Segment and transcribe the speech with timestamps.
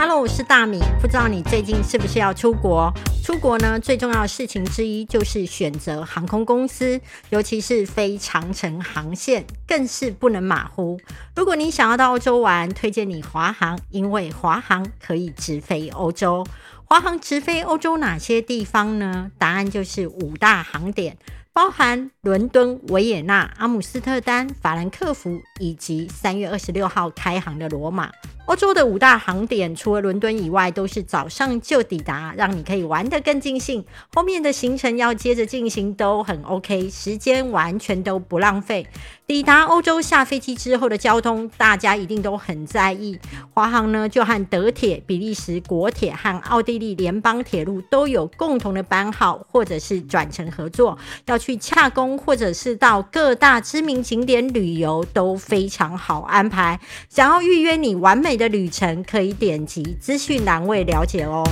[0.00, 0.78] Hello，我是大米。
[1.00, 2.88] 不知道你最近是不是要出国？
[3.20, 7.00] 出国呢，最重要的事情之一就是选择航空公司，
[7.30, 11.00] 尤其是飞长程航线，更是不能马虎。
[11.34, 16.46] 如果你想要到欧洲玩，推荐你华航，因为华航可以直飞欧洲。
[16.84, 19.32] 华航直飞欧洲哪些地方呢？
[19.36, 21.18] 答案就是五大航点。
[21.52, 28.12] 包含伦敦、维也纳、阿姆斯特丹、法兰克福，以及三月二十六号开航的罗马。
[28.48, 33.84] 欧洲的五大航点，除了伦敦以外，都是早上就抵达，让你可以玩得更尽兴。
[34.14, 38.86] 后面的行程要接着进行，都很 OK，时间完全都不浪费。
[39.26, 43.18] 抵达欧洲下飞机之后的交通，大家一定都很在意。
[43.52, 56.80] 华航呢，就和德铁、比利时国铁和奥地利联邦铁路都有共同的班号，或者是转乘合作，要去洽公或者是到各大知名景点旅游都非常好安排。
[57.10, 61.42] 想要预约你完美的旅程，可以点击资讯栏位了解哦。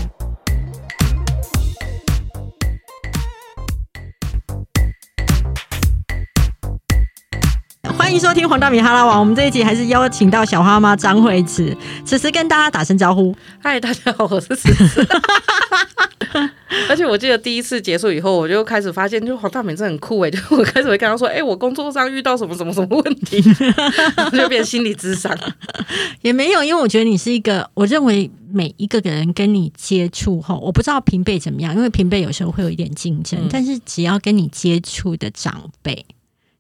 [8.07, 13.35] 欢迎收听黄大米哈拉王，我们这一集还是邀请到小花妈张惠慈，此时跟大家打声招呼。
[13.59, 15.05] 嗨，大家好，我是慈慈。
[16.89, 20.31] 而且我记得第一次结束以后，我就开始发现，就黄大米真的很酷哎！
[20.31, 23.43] 就我开始会跟他说：“哎，我工作上遇到什么什么什么问题，
[24.31, 25.37] 就变心理智商。”
[26.23, 36.07] 也没有，因为我觉得你是一个，我认为每一个人跟你接触后，我不知道平辈怎么样，因为平辈有时候会有一点竞争，但是只要跟你接触的长辈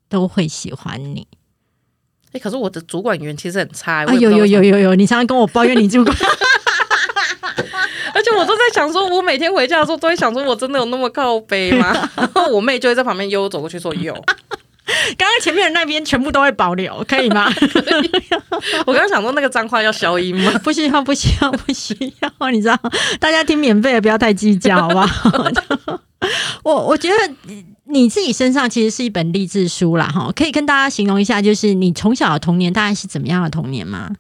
[0.08, 1.26] 都会喜欢你。
[2.32, 4.04] 哎，可是我的主管员其实很差。
[4.04, 6.16] 啊，有有有有有，你常常跟我抱怨你主管。
[8.14, 11.92] 而且我都在想，说我每天回家的时候都会想，说我真的有那么靠背吗？
[12.16, 14.14] 然后我妹就会在旁边悠悠走过去说有。
[15.18, 17.52] 刚刚前面的那边全部都会保留，可以吗？
[18.86, 20.52] 我刚刚想说那个脏话要消音吗？
[20.62, 22.50] 不需要，不需要，不需要。
[22.50, 22.78] 你知道，
[23.18, 26.00] 大家听免费的不要太计较，好不好？
[26.62, 27.16] 我我觉得
[27.88, 34.10] 你自己身上其实是一本励志书啦，哈，可以跟大家形容一下，就是你从小的童年大概是怎么样的童年吗？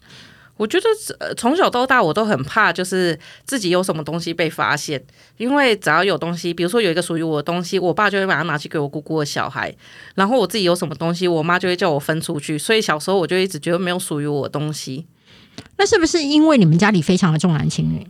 [0.56, 0.86] 我觉得
[1.18, 5.04] 呃从小到大我都很怕，就是自己有什么东西被发现，
[5.36, 9.74] 因为只要有东西，比如说有一个属于我的东西，我爸就会把它拿去给我姑姑的小孩，
[10.14, 15.04] 然后我自己有什么东西，我妈就会叫我分出去，所以小时候我就一直觉得没有属于我的东西。
[15.76, 18.06] 那是不是因为你们家里非常的重男轻女？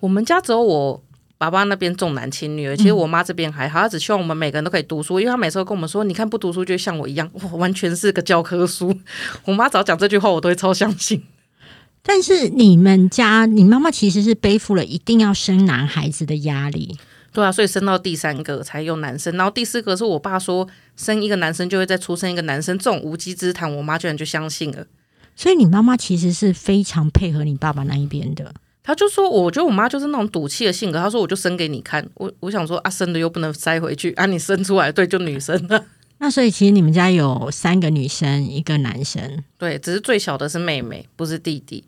[0.00, 1.02] 我们家只有我
[1.38, 8.98] 爸爸那边重男轻女，其实我妈这边还好，她只希望我们每个人都可以读书，因为她每次都跟我们说，你看不读书就像我一样， 我完全是个教科书。
[9.44, 11.22] 我妈只要讲这句话，我都会超相信。
[12.02, 16.96] 但是你们家，你妈妈其实是背负了一定要生男孩子的压力，
[17.32, 24.86] 对啊，所以生到第三个才有男生，然后第四个是我爸说生一个男生就会再出生一个男生，这种无稽之谈，我妈居然就相信了。
[25.34, 28.54] 所以你妈妈其实是非常配合你爸爸那一边的。
[28.86, 30.98] 她就说，我觉得我妈就是那种赌气的性格。
[31.00, 32.08] 他说，我就生给你看。
[32.14, 35.84] 我我想说，啊，生的又不能塞回去，啊，你生出来对，就女生了。
[36.18, 41.82] 那所以其实你们家有三个女生，一个男生，对，只是最小的是妹妹，不是弟弟。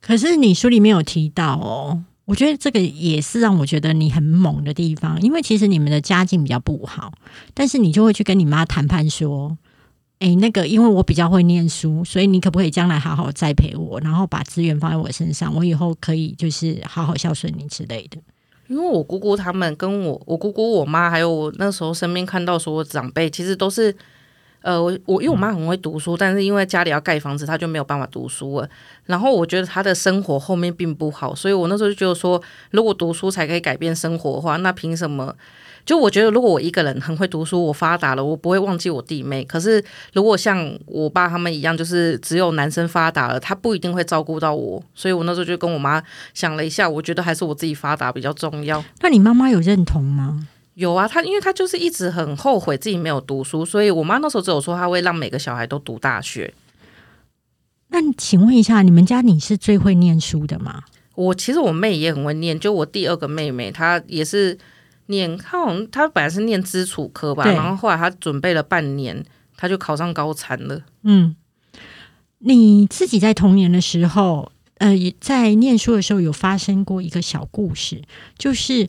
[0.00, 7.12] 可是你书里面有提到哦，我觉得这个也是让我觉得你很猛的地方，因为其实你们的家境比较不好，
[7.52, 9.58] 但是你就会去跟你妈谈判说，
[10.20, 18.18] 哎，那个因为我比较会念书，所以你可不可以将来好好栽培我，然后把资源放在我身上，我以后可以就是好好孝顺你之类的。
[18.68, 23.94] 因为我姑姑他们跟我，我姑姑、我妈还有我那时候身边看到所有长辈，其实都是。
[24.62, 28.68] 呃，我我因为我妈很会读书，但是因为家里要盖房子，她就没有办法读书了。
[29.06, 32.38] 然后我觉得她的生活后面并不好，所以我那时候就觉得说，
[32.70, 35.34] 如果读书才可以改变生活的话，那凭什么？
[35.84, 39.44] 就我觉得，如果我一个人很会读书，我发达了，我不会忘记我弟妹。
[39.44, 39.82] 可是
[40.12, 44.82] 如果像我爸他们一样，就是只有男生发达了，他不一定会照顾到我。
[44.94, 46.02] 所以我那时候就跟我妈
[46.34, 48.84] 想了一下，我觉得还是我自己发达比较重要。
[49.00, 50.46] 那你妈妈有认同吗？
[50.74, 56.54] 有啊，他因为他就是一直很后悔自己没有读书，所以我妈那时候只有说她会让每个小孩都读大学。
[57.88, 60.84] 那请问一下，你们家你是最会念书的吗？
[61.16, 64.56] 我其实我妹也很会念，就我第二个妹妹，她也是
[65.10, 69.22] 念，他好像他本来是念基础科吧，然后后来他准备了半年，
[69.56, 70.80] 他就考上高产了。
[71.02, 71.36] 嗯，
[72.38, 78.02] 你自己在童年的时候，呃，在念书的时候有发生过一个小故事，
[78.38, 78.88] 就是。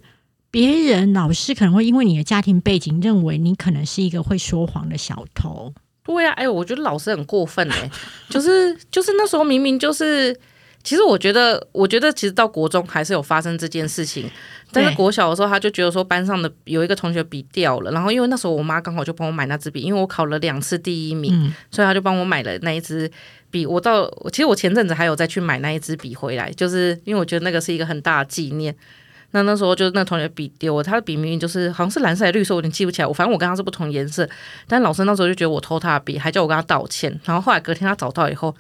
[0.54, 5.74] 别人老师可能会因为你的家庭背景，认为你可能是一个会说谎的小偷。
[6.04, 7.90] 对呀，哎，我觉得老师很过分哎，
[8.28, 10.38] 就是就是那时候明明就是
[10.84, 14.30] 其实我觉得，我觉得其实到国中还是有发生这件事情，
[14.72, 23.10] 但是国小的时候他就觉得说班上的有一个同学笔掉了，然后因为那时候我妈刚好就帮我买那支笔，因为我考了两次第一名，嗯，所以他就帮我买了那一支
[23.50, 23.66] 笔。
[23.66, 28.76] 我到其实我前阵子还有再去买那一支笔回来，就是因为我觉得那个是一个很大的纪念。
[29.34, 33.08] 那那时候就是那同学笔丢了，他的笔明明就是好像是蓝色还是绿色，我有点记不起来。
[33.08, 34.28] 我反正我跟他是不同颜色，
[34.68, 37.18] 但老师那时候就觉得我偷他的笔，还叫我跟他道歉。
[37.24, 38.54] 然后后来隔天他找到以后，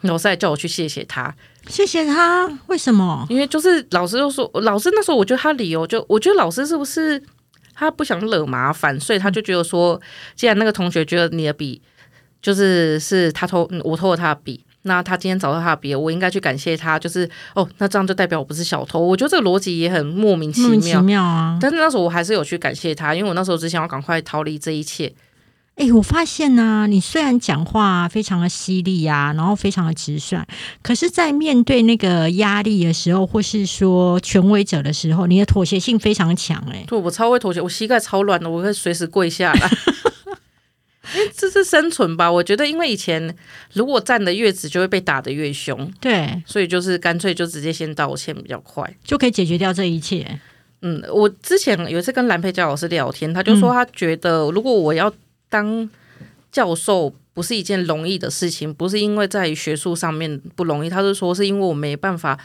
[0.00, 1.34] 老师还叫我去谢谢他，
[1.68, 2.48] 谢谢他。
[2.66, 3.26] 为什么？
[3.28, 7.22] 因为就是老师就说，老师那时候我觉得他理由就，我觉得老师是不是
[7.74, 10.00] 他不想惹麻烦，所以他就觉得说，
[10.34, 11.80] 既然那个同学觉得你的笔
[12.40, 14.62] 就是是他偷，嗯我偷了他的笔。
[14.82, 19.00] 那他今天找到他的笔，我应该去感谢他，就是哦，那这样就代表我不是小偷。
[19.00, 21.58] 我觉得这个逻辑也很莫名其莫名其妙，妙啊！
[21.60, 25.12] 但是那时候我还是有去感谢他，因为我那时候只想要赶快逃离这一切。
[25.76, 30.42] 哎、我发现呢、你虽然讲话非常的犀利啊，然后非常的直率，
[30.82, 39.70] 可是，在面对那个压力的时候，或是说权威者的时候，你的妥协性非常强、哎，对我超会妥协，我膝盖超软的，我会随时跪下来。
[41.14, 43.36] 因为这是生存吧，我觉得，因为以前
[43.74, 48.90] 如果站得越直，就会被打得越凶，对，所以就是干脆就直接先道歉比较快。
[49.04, 50.40] 就可以解决掉这一切。
[50.80, 55.12] 嗯，我之前有一次跟蓝佩佳老师聊天，他就说他觉得如果我要
[55.48, 55.88] 当
[56.50, 62.38] 教授，不是一件容易的事情，不是因为在学术上面不容易，他是说是因为我没办法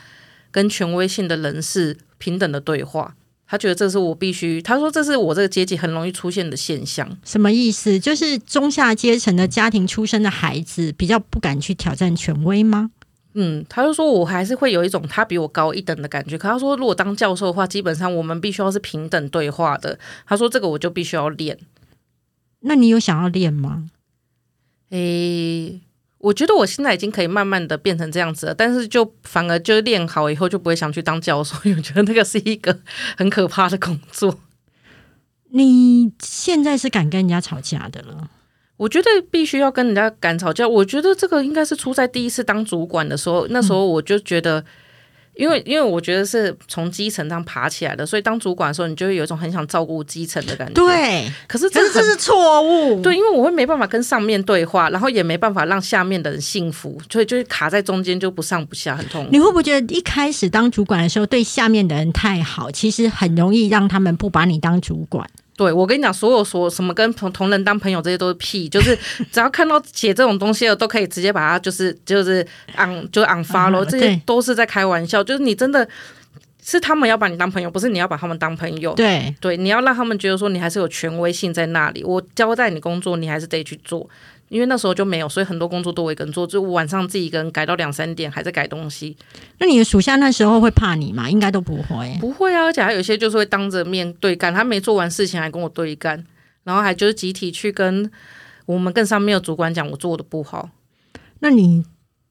[0.51, 3.15] 跟权威性的人士平等的对话。
[3.47, 7.17] 他觉得这是我必须，他说这是我这个阶级很容易出现的现象。
[7.25, 7.99] 什么意思？
[7.99, 12.91] 就是中下阶层的家庭出身的孩子比较不敢去挑战权威吗？
[13.33, 16.37] 嗯，他就说我还是会有一种他比我高一等的感觉。
[16.37, 19.99] 可他说，如果当教授的话，基本上我们必须要是平等对话的。
[20.25, 21.57] 他说这个我就必须要练。
[22.61, 23.89] 那你有想要练吗？
[24.89, 25.81] 诶，
[26.17, 32.79] 我觉得我现在已经可以慢慢的变成这样子了，但是就反而就练好以后就不会想去当教授，因为我觉得那个是一个
[33.17, 34.39] 很可怕的工作。
[35.49, 38.29] 你现在是敢跟人家吵架的了？
[38.77, 40.67] 我觉得必须要跟人家敢吵架。
[40.67, 44.63] 我觉得这个应该是出在第一次当主管的时候，那时候我就觉得，
[45.41, 53.01] 因为因为我觉得是从基层这样爬起来的，所以当主管的时候，你就会有一种很想照顾基层的感觉。，对，可是这这是错误。
[53.01, 59.29] 对，因为我会没办法跟上面对话，然后也没办法让下面的人幸福，所以就是卡在中间，就不上不下，很痛苦。
[59.31, 65.27] 你会不会觉得一开始当主管的时候，对下面的人太好，其实很容易让他们不把你当主管？
[65.57, 68.97] 对，我跟你讲，所有说什么跟同同人当朋友这些都是屁，就是
[69.31, 72.45] 只要看到写这种东西的，都可以直接把它就是就是
[72.75, 75.87] 昂就昂发喽，嗯这些都是在开玩笑，就是你真的
[76.63, 78.93] 是他们要把你当朋友，不是你要把他们当朋友。
[78.93, 84.09] 对，对，你要让他们觉得说你还是有权威性在那里，我交代你工作，你还是得去做。
[84.51, 89.15] 因为那时候就没有，所以很多工作都我一个人做，就晚上自己一个人改到两三点，还在改东西。
[89.59, 91.29] 那你的属下那时候会怕你吗？
[91.29, 92.17] 应该都不会。
[92.19, 96.21] 不会啊，而且还有些就是会当着面对干，他没做完事情还跟我对干，
[96.65, 98.11] 然后还就是集体去跟
[98.65, 100.69] 我们更上面的主管讲我做的不好。
[101.39, 101.85] 那你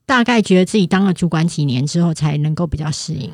[0.05, 3.33] 大概觉得自己当了主管几年之后才能够比较适应？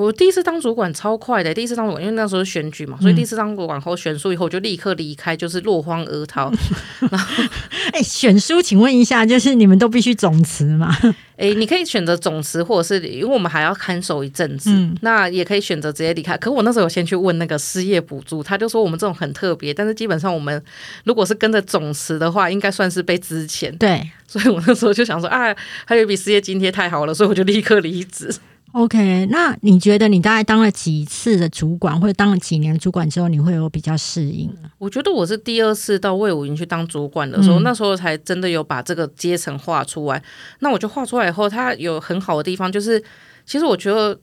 [0.00, 6.50] 我第一次当主管超快的，第一次当主管，因为那时候是选举嘛，所以第一次当主管后选书以后，我就立刻离开，就是落荒而逃。
[7.92, 10.96] 哎、选书，请问一下，就是你们都必须总辞吗？
[11.36, 16.36] 诶，你可以选择总辞，或者是因为我们还要看守一阵子，嗯那也可以选择直接离开。
[16.38, 20.62] 可我那时候有先去问那个失业补助，他就说我们这种很特别，但是基本上我们
[21.04, 23.76] 如果是跟着总辞的话，应该算是被支遣。
[23.78, 25.54] 对所以我那时候就想说，啊，
[25.84, 28.32] 还有一笔失业津贴太好了，所以我就立刻离职。
[28.72, 29.26] ，OK。
[29.30, 34.50] 那你觉得你大概当了几次的主管，或者当了几年主管之后，你会有比较适应？
[34.78, 40.22] 我觉得我是第二次到魏武营去当主管的时候，嗯那时候才真的有把这个阶层画出来。
[40.60, 43.02] 那我就画出来以后，它有很好的地方，就是
[43.44, 44.18] 其实我觉得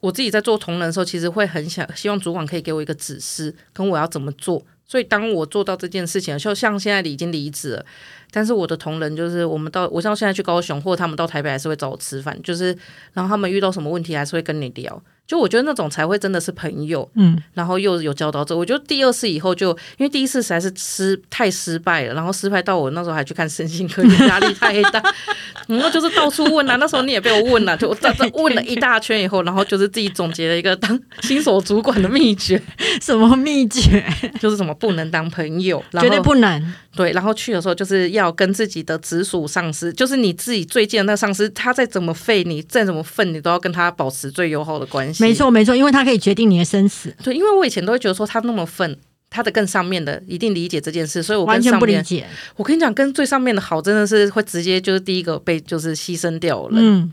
[0.00, 4.64] 我自己在做同仁的时候，其实会很想希望主管可以给我一个指示，跟我要怎么做。
[4.88, 7.84] 所以当我做到这件事情的时候，像现在已经离职了，
[8.30, 12.76] 但是我的同仁就是我们到我像现在去高雄，或他们到台北还是会找我吃饭，就是
[13.12, 15.02] 然后他们遇到什么问题还是会跟你聊。
[15.26, 18.56] 就我觉得那种才会真的是朋友，嗯，然后又有教导者。
[18.56, 25.02] 我觉得第二次以后就，因为第一次实在是失太失败了，然后失败到我那时候还去看身心科，压力太大，
[25.66, 26.76] 然后就是到处问啊。
[26.76, 32.62] 那时候你也被我问了、 就我这这问了一大圈以后，然后就是自己总结了一个当新手主管的秘诀，
[33.02, 34.04] 什么秘诀？
[34.40, 36.74] 就是什么不能当朋友，然后绝对不能。
[36.94, 45.15] 对，然后去的时候就是要跟自己的直属上司，就是你自己最近的那个上司，他再怎么废你，再怎么愤你，都要跟他保持最友好的关系。
[45.20, 48.98] 没，错，没错，因为他可以决定你的生死，对，因为我以前都会觉得说他那么愤。
[49.28, 52.26] 他的更上面的一定理解这件事，所以我完全跟上面，不理解。
[52.54, 56.76] 我跟你讲，跟最上面的好真的是会直接就是第一个被就是牺牲掉了。
[56.76, 57.12] 嗯，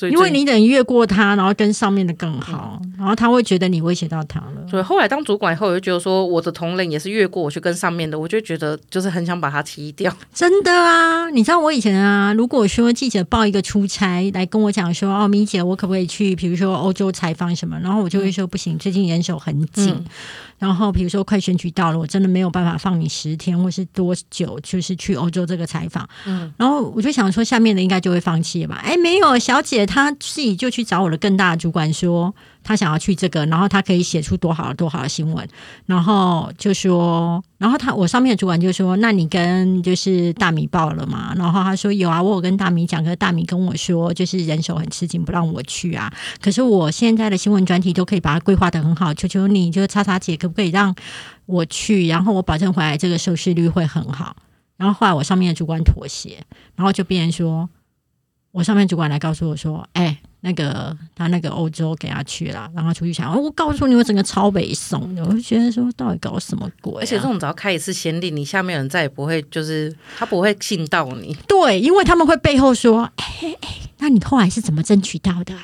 [0.00, 4.66] 所以因为你等于越过他，然后跟上面的更好，然后他会觉得你威胁到他了。
[4.66, 10.10] 所以，后来当主管以后，我就觉得说我的同仁也是越过我去跟上面的，我就觉得就是很想把他踢掉。
[10.32, 20.02] 真的啊，你知道我以前啊，如果说记者报一个出差来跟我讲说，哦，米姐，我可不可以去，比如说欧洲采访什么，然后我就会说不行，最近人手很紧。
[20.60, 26.08] 然后比如说快选举到了，我真的没有办法放你十天或是多久，就是去欧洲这个采访。
[26.26, 28.78] 嗯，然后我就想说，下面的应该就会放弃吧？
[28.84, 32.32] 哎，没有，小姐她自己就去找我的更大的主管说。
[32.70, 35.44] 他想要去这个，然后他可以写出多好多好的新闻，
[35.86, 41.34] 然后就说，然后他我上面的主管就说，那你跟就是大米报了吗？
[41.36, 46.12] 然后他说有啊，我有跟大米讲，可是大米跟我说，就是人手很吃紧，不让我去啊。
[46.40, 50.94] 可是我现在的新闻专题都可以把它规划的很好，求求你，就是叉叉姐可不可以让
[51.46, 52.06] 我去？
[52.06, 54.36] 然后我保证回来这个收视率会很好。
[54.76, 56.38] 然后后来我上面的主管妥协，
[56.76, 57.68] 然后就变成说，
[58.52, 60.18] 我上面主管来告诉我说，哎。
[60.42, 63.38] 那个他那个欧洲给他去了，让他出去抢。
[63.38, 66.94] 我告诉你，我整个超北宋，我就觉得说，到底搞什么鬼？
[67.02, 71.36] 而且这种只要开一次先例，你下面人再也不会，就是他不会信到你。
[71.46, 75.54] 对，因为他们会背后说，哎哎，那你后来是怎么争取到的？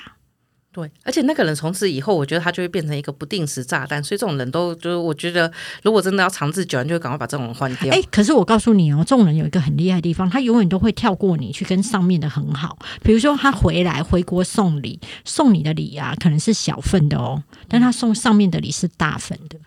[0.77, 4.05] 对，而且那个人从此以后，我觉得他就会变成一个不定时炸弹。
[4.05, 5.51] 所以这种人都就是，我觉得
[5.83, 7.91] 如果真的要长治久安，就会赶快把这种人换掉。
[7.95, 12.79] 哎，可是我告诉你哦，这种人有一个很厉害的地方，他永远都会跳过你去跟上面的很好。
[13.03, 19.59] 比如说他回来回国送礼，送你的礼啊，可能是小份的哦，但他送上面的礼是大份的。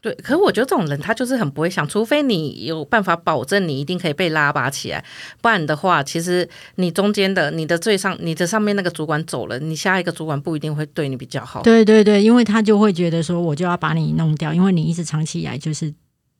[0.00, 5.04] 对，可是我觉得这种人他就是很不会想，除非你有办法保证你一定可以被拉拔起来，
[5.42, 11.62] 不然的话，其实你中间的你的最上你的上面那个主管走了，你下一个主管不一定会对你比较好。
[11.62, 15.92] 对对对，因为他就会觉得说，我就要把你弄掉，因为你一直长期以来就是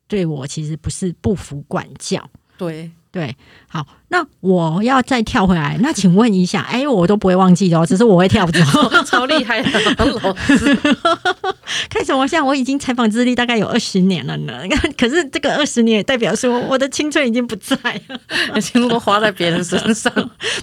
[0.07, 2.31] 对我其实不是不服管教。
[2.57, 3.37] 对对，
[3.69, 3.87] 好。
[4.11, 8.59] 那我要再跳回来，那请问一下， 哎，我都不会忘记的哦，只是我会跳走，
[9.05, 10.75] 超厉害的老师。
[11.91, 12.43] 开什么玩笑？
[12.43, 14.55] 我已经采访资历大概有二十年了呢。
[14.97, 17.77] 可是这个二十年也代表说我的青春已经不在
[18.09, 20.11] 了，全部都花在别人身上。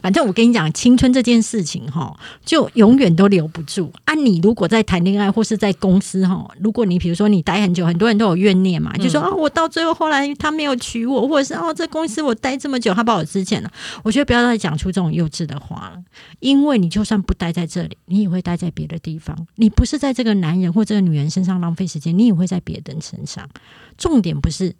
[0.01, 2.11] 反正我跟你讲，青春这件事情哈，
[2.43, 4.15] 就永远都留不住啊。
[4.15, 13.25] 你如果在谈恋爱或是在公司哈，如果你比如说你待很久，很多人都有怨念嘛，就说啊，我到最后后来他没有娶我，或者是哦，这公司我待这么久，他把我。
[13.25, 13.71] 之前了，
[14.03, 16.01] 我觉得不要再讲出这种幼稚的话了，
[16.39, 19.35] 因为你就算不待在这里，你也会待在别的地方。
[19.55, 23.49] 你不是在这个男人或这个女人身上浪费时间，你也会在别人身上。
[23.97, 24.73] 重点不是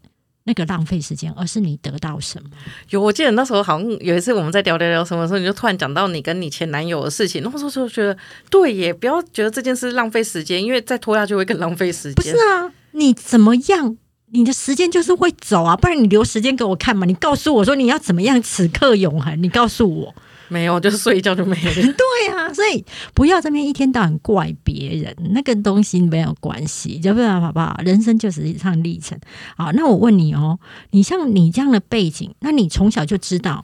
[0.43, 2.49] 那个浪费时间，而是你得到什么。
[2.91, 8.15] 有，我记得那时候好像有一次我们在聊聊聊什么时候，你就突然讲到你跟你前男友的事情，那时候就觉得
[8.49, 12.15] 对耶，不要觉得这件事浪费时间，因为再拖下去会更浪费时间。
[12.15, 13.97] 不是啊，你怎么样？
[14.35, 17.05] 你的时间就是会走啊，不然你留时间给我看嘛？
[17.05, 19.41] 你告诉我说你要怎么样此刻永恒？
[19.41, 20.13] 你告诉我，
[20.49, 21.73] 没有，就是睡一觉就没了。
[21.73, 27.79] 对啊，所以不要这边一天到晚怪别人，那个东西没有关系，就不然好不好？
[27.83, 29.17] 人生就是一趟历程。
[29.57, 30.59] 好，那我问你哦，
[30.91, 33.63] 你像你这样的背景，那你从小就知道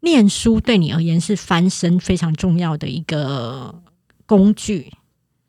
[0.00, 3.80] 念书对你而言是翻身非常重要的一个
[4.26, 4.92] 工具。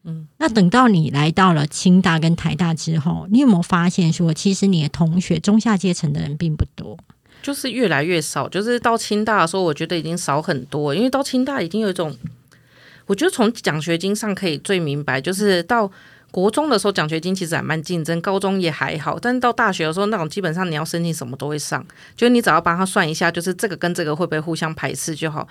[0.05, 6.97] 嗯，那等到你来到了清大跟台大之后，你有没有发现说，其实你的同学中下阶层的人并不多，
[7.41, 8.49] 就是越来越少。
[8.49, 12.13] 就是到清大的时候，我觉得已经少很多，因为到清大已经有一种，
[13.05, 15.89] 我觉得从奖学金上可以最明白，就是到
[16.31, 21.85] 国中的时候奖学金其实还蛮竞争，高中也还好，但是到大学的时候，那种基本上你要申请什么都会上，
[22.17, 25.47] 就你只要帮他算一下，就是这个跟这个会不会互相排斥就好。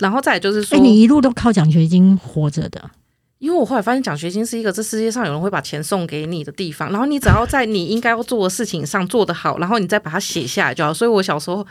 [0.00, 2.90] 然后再就是说，你一路都靠奖学金活着的。
[3.38, 10.94] 因为我后来发现，奖学金是一个这世界上有人会把钱送给你的地方，然后你只要在你应该要做的事情上做得好，然后你再把它写下来就好。
[10.94, 11.66] 所以我小时候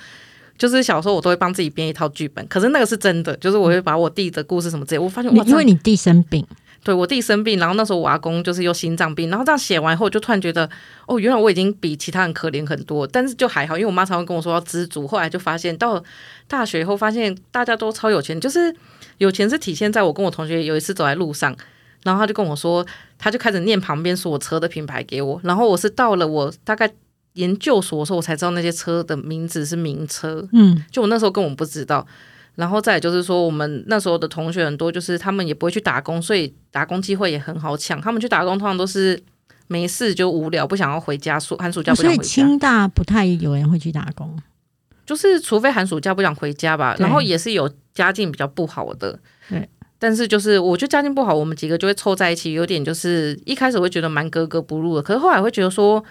[0.59, 6.45] 就是小时候我都会帮自己编一套剧本，可是那个是真的，就是我会把我弟的故事什么之类，我发现因为你弟生病，
[6.83, 10.69] 对我弟生病，然后那时候我阿公就是又心脏病，然后这样写完以后，就突然觉得
[11.07, 15.07] 哦，原来我已经比其他人可怜很多，但是就还好，因为我妈常常跟我说要知足。
[15.07, 16.03] 后来就发现到
[16.47, 18.75] 大学以后，发现大家都超有钱，就是。
[19.17, 21.55] 有钱是体现在我跟我同学有一次走在路上，
[22.03, 22.85] 然后他就跟我说，
[23.17, 26.91] 他就开始念旁边锁车的品牌给我，然后我是到了我大概
[27.33, 32.05] 研究所的时候，我才知道那些车的名字是名车，嗯，就我那时候根本不知道。
[32.55, 37.99] 然后再就是说，我们那时候的同学很多，就是他们也不会去打工，所以打工机会也很好抢。
[37.99, 39.21] 他们去打工通常都是
[39.67, 42.23] 没事就无聊，不想要回家，暑寒暑假不想回家。
[42.23, 44.39] 所以清大不太有人会去打工。
[45.05, 49.19] 就是除非寒暑假不想回家吧，然后也是有家境比较不好的，
[49.49, 49.69] 对。
[49.97, 56.03] 但是就是我觉得家境不好，我们几个就会凑在一起，有点就是一开始会觉得蛮格格不入的，可是后来会觉得说，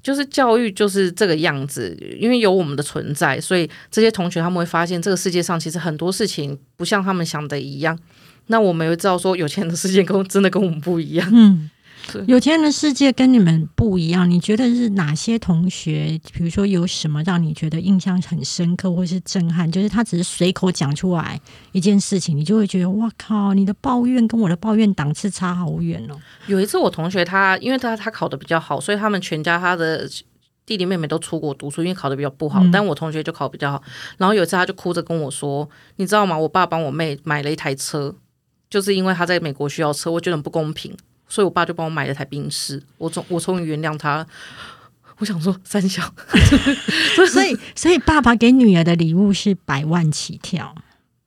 [0.00, 7.98] 就是教育就是这个样子，因为有我们的存在，所以这些同学他们会发现这个世界上其实很多事情不像他们想的一样。
[8.46, 11.28] 那我们会知道说，有钱人的世界跟真的跟我们不一样。
[11.32, 11.68] 嗯，
[12.26, 14.28] 有钱人的世界跟你们不一样。
[14.30, 16.20] 你觉得是哪些同学？
[16.32, 19.70] 比如说有什么让你觉得印象很深刻，或是震撼？
[19.70, 21.40] 就是他只是随口讲出来
[21.72, 26.16] 一件事情，你就会觉得哇靠，你的抱怨跟我的抱怨档次差好远哦。
[26.46, 30.08] 有一次我同学他，因为他他考的比较好，所以他们全家他的
[30.64, 32.64] 弟弟妹妹都出国读书，因为考的比较不好。
[32.72, 33.82] 但我同学就考比较好。
[34.16, 36.36] 然后有一次他就哭着跟我说：“你知道吗？
[36.38, 38.14] 我爸帮我妹买了一台车。”
[38.68, 40.92] 就是因为他在美国需要车，我觉得很不公平，
[41.28, 42.82] 所以我爸就帮我买了台宾士。
[42.98, 44.26] 我终我终于原谅他。
[45.18, 46.02] 我想说三小，
[47.32, 50.74] 所以所以爸爸给女儿的礼物是百万起跳。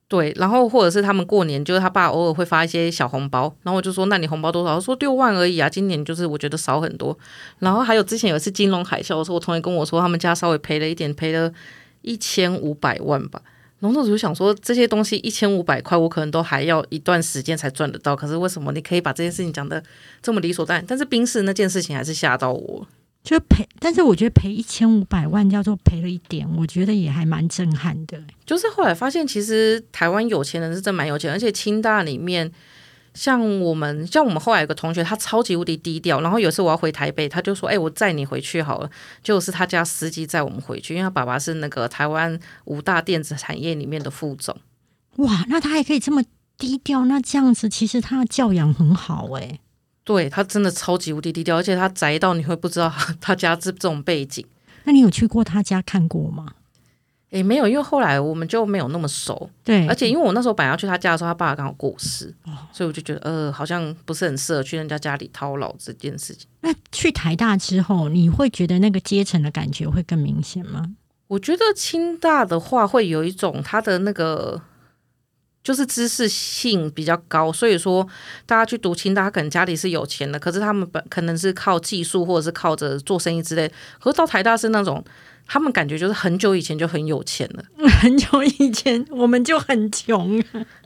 [0.06, 4.74] 对，然后或者是他们过年，就是他爸偶尔会发一些小红包，然后我就说那你红包多少？
[4.74, 7.16] 他说六万而已啊，今年就是我觉得少很多。
[7.58, 11.52] 然后还有之前有一次金融海啸的时候，我同学跟我说他们家稍微赔了一点，赔了
[12.02, 13.40] 一千五百万吧。
[13.80, 18.14] 然后我就想说，这些东西一千五百块，我可能都还要一段时间才赚得到。
[18.14, 19.82] 可是为什么你可以把这件事情讲的
[20.22, 20.84] 这么理所当然？
[20.86, 22.86] 但是冰室那件事情还是吓到我，
[23.24, 23.66] 就赔。
[23.78, 28.22] 但是我觉得赔一千五百万叫做赔了一点，我觉得也还蛮震撼的。
[28.44, 32.52] 就是后来发现，其实台湾有钱人是真蛮有钱，而且清大里面。
[33.14, 36.20] 像我们，像我们后来有个同学，他超级无敌低调。
[36.20, 38.90] 然后有次我要回台北，他就说：“哎，我载你回去好了。”
[39.22, 44.56] 就是他家司机载我们回去，因为他爸爸是那个台湾五大电子产业里面的副总。
[45.16, 46.22] 哇，那他还可以这么
[46.56, 47.04] 低调？
[47.06, 49.58] 那这样子其实他的教养很好哎。
[50.04, 54.44] 对他真的超级无敌低调，而且他宅到你会不知道他家这这种背景。
[54.84, 56.46] 那你有去过他家看过吗？
[57.30, 59.48] 诶，没有，因为后来我们就没有那么熟。
[59.62, 62.34] 对，而且因为我那时候本来要去他家的时候，他爸爸刚好过世，
[62.72, 66.48] 所以我就觉得呃，好像不是很适合去人家家里掏老这件事情。
[66.62, 70.84] 那去台大之后，你会觉得那个阶层的感觉会更明显吗？
[71.28, 74.60] 我觉得清大的话会有一种他的那个
[75.62, 78.04] 就是知识性比较高，所以说
[78.44, 85.04] 大家去读清大，他可能家里是有钱的，可是他们本可能是靠技术或者是靠着做生意之类，可是到台大是那种。
[85.52, 87.64] 他们感觉就是很久以前就很有钱了，
[88.00, 90.40] 很久以前我们就很穷，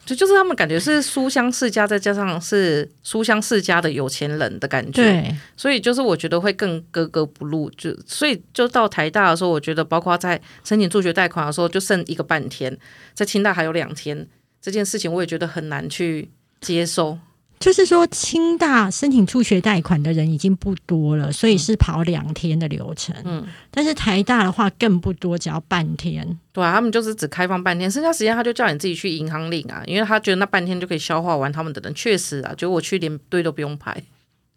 [0.06, 12.75] 就就是他们感觉是书香世家，再加上是书香世家的有钱人的感觉，对，所以就是我觉得会更格格不入，就所以就到台大的时候，我觉得包括在申请助学贷款的时候，就剩一个半天，
[13.12, 14.26] 在清大还有两天，
[14.62, 16.30] 这件事情我也觉得很难去
[16.62, 17.19] 接受。
[17.64, 23.16] 就是说，清大申请助学贷款的人已经不多了，所以是跑两天的流程。
[23.24, 26.38] 嗯，但是台大的话更不多，只要半天。
[26.52, 31.94] 对啊，他们就是只开放半天，剩下时间他就叫你自己去银行领啊，因为他觉得那半天就可以消化完他们的人。
[31.94, 33.96] 确实啊，就我去连队都不用排。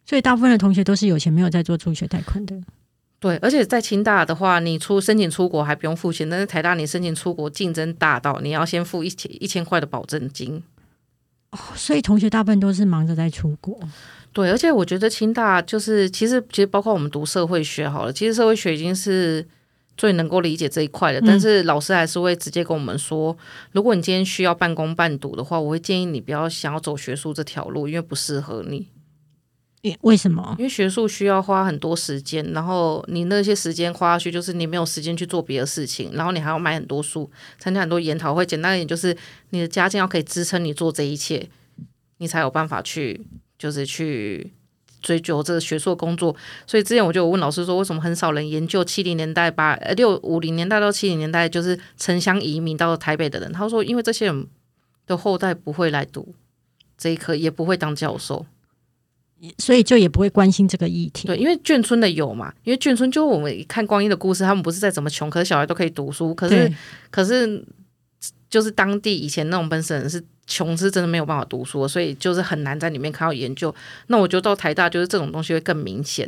[0.05, 2.57] 所以大部分的同学都是有钱，没有在做助学贷款的。
[3.21, 10.61] 对，而且在清大的话，你出申请出国还不用付钱，但是台大你申请出国竞争大到你要先付一千一千块的保证金。
[11.51, 13.79] 哦，所以同学大部分都是忙着在出国。
[14.33, 19.43] 对，而且我觉得清大就是其实其实包括我们读社会学好了，其实社会学已经是
[19.95, 21.19] 最能够理解这一块的。
[21.25, 23.35] 但是老师还是会直接跟我们说，
[23.71, 28.87] 如果你今天需要半工半读的话，我会建议你不要想要走学术这条路，因为不适合你。
[30.01, 30.55] 为什么？
[30.57, 38.45] 因为学术需要花很多时间，然后你那些时间花下去，就是你没有时间去做别的事情，然后你还要买很多书，参加很多研讨会。
[38.45, 39.15] 简单一点，就是
[39.51, 41.47] 你的家境要可以支撑你做这一切，
[42.17, 43.25] 你才有办法去，
[43.57, 44.51] 就是去
[45.01, 46.35] 追究这个学术工作。
[46.65, 53.53] 所以之前我就问老师说，为什么很少人研究七零年代、八六五零年代到七零年代，就是城乡移民到台北的人？
[53.53, 54.47] 他说，因为这些人
[55.05, 56.33] 的后代不会来读
[56.97, 58.45] 这一科，也不会当教授。
[59.59, 61.27] 所以就也不会关心这个议题。
[61.27, 66.33] 对，因为眷村的有嘛，因为眷村就我们看光阴的故事，他们不是再怎么穷，可是小孩都可以读书。
[66.33, 66.73] 可是，
[67.11, 67.63] 可是
[68.49, 73.73] 就是当地以前那种本省人是穷，是真的没有办法读书，所以就是很难在里面看到研究。
[74.07, 76.27] 那我觉得到台大就是这种东西会更明显。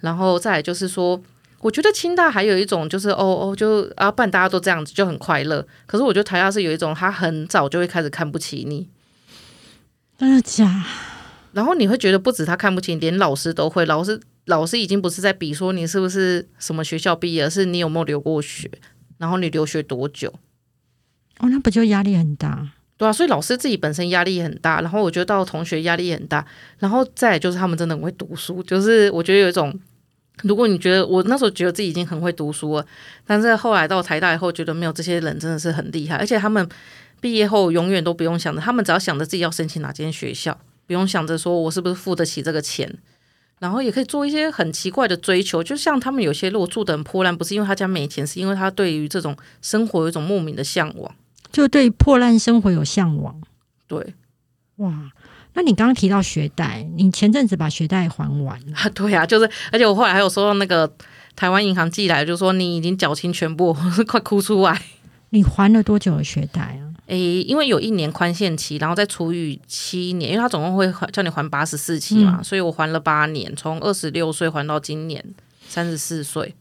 [0.00, 1.18] 然后再来就是说，
[1.60, 5.66] 我觉得清大还有一种就是哦哦，就啊，不然大家都这样子就很快乐。
[5.86, 8.86] 可是我觉得台大是有一种，他很早就会开始看不起你。
[10.18, 10.84] 真的假？
[11.54, 13.86] 然后你会觉得不止他看不清，连老师都会。
[13.86, 18.70] 老师老师已经不是在比说你是不是什么学校毕业，而是你有没有留过学，
[19.18, 20.28] 然后你留学多久。
[21.38, 22.72] 哦，那不就压力很大？
[22.96, 26.46] 对啊，所以老师自己本身压力很大，然后我觉得到同学压力很大，
[26.78, 28.62] 然后再就是他们真的很会读书。
[28.62, 29.76] 就是我觉得有一种，
[30.42, 32.86] 如果你觉得我那时候觉得自己已经很会读书了，
[33.26, 36.68] 但是后来到台大以后，觉得没有这些人真的是很厉害，而且他们
[37.20, 40.56] 毕业后永远都不用想着，他们只要想着自己要申请哪间学校。
[40.86, 42.98] 不用想着说我是不是付得起这个钱，
[43.58, 51.14] 然后也可以做一些很奇怪的追求，就像他们有些如果住的很破烂，不是因为他家没钱，是因为他对于这种生活有一种莫名的向往。
[51.50, 53.40] 就对破烂生活有向往。
[53.86, 54.14] 对，
[54.76, 55.12] 哇，
[55.52, 60.92] 那你刚刚提到学贷，你前阵子把学贷还完了，啊， 对啊，就是，而且我后来还有收到那个
[61.36, 64.82] 台湾银行寄来，就说你已经缴清全部，我是快哭出来。
[65.30, 66.83] 你还了多久的学贷啊？
[67.06, 75.22] 诶，因为有一年宽限期，然后再除以七年，因为他总共会还叫你还八十四期嘛，所以我还了八年，从二十六岁还到今年
[75.68, 76.54] 三十四岁。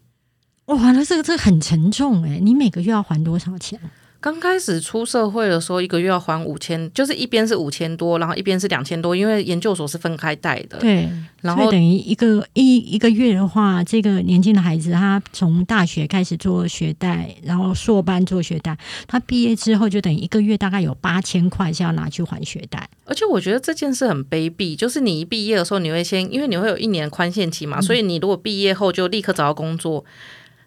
[0.65, 3.79] 哇，那这个这个很沉重哎，你每个月要还多少钱？
[4.23, 10.77] 刚开始出社会的时候，一个月要还五千，就是一边是五千多，然后一边是两千多，因为研究所是分开贷的。
[10.79, 11.09] 对，
[11.41, 22.89] 然后等于一个一一个月的话，这个年轻的孩子他从大学开始做学贷，然后硕班做学贷，他毕业之后就等于一个月大概有八千块是要拿去还学贷。
[23.03, 30.05] 而且我觉得这件事很卑鄙，就是你一毕业的时候，你会先，因为你会有一年宽限期嘛，所以你如果毕业后就立刻找到工作，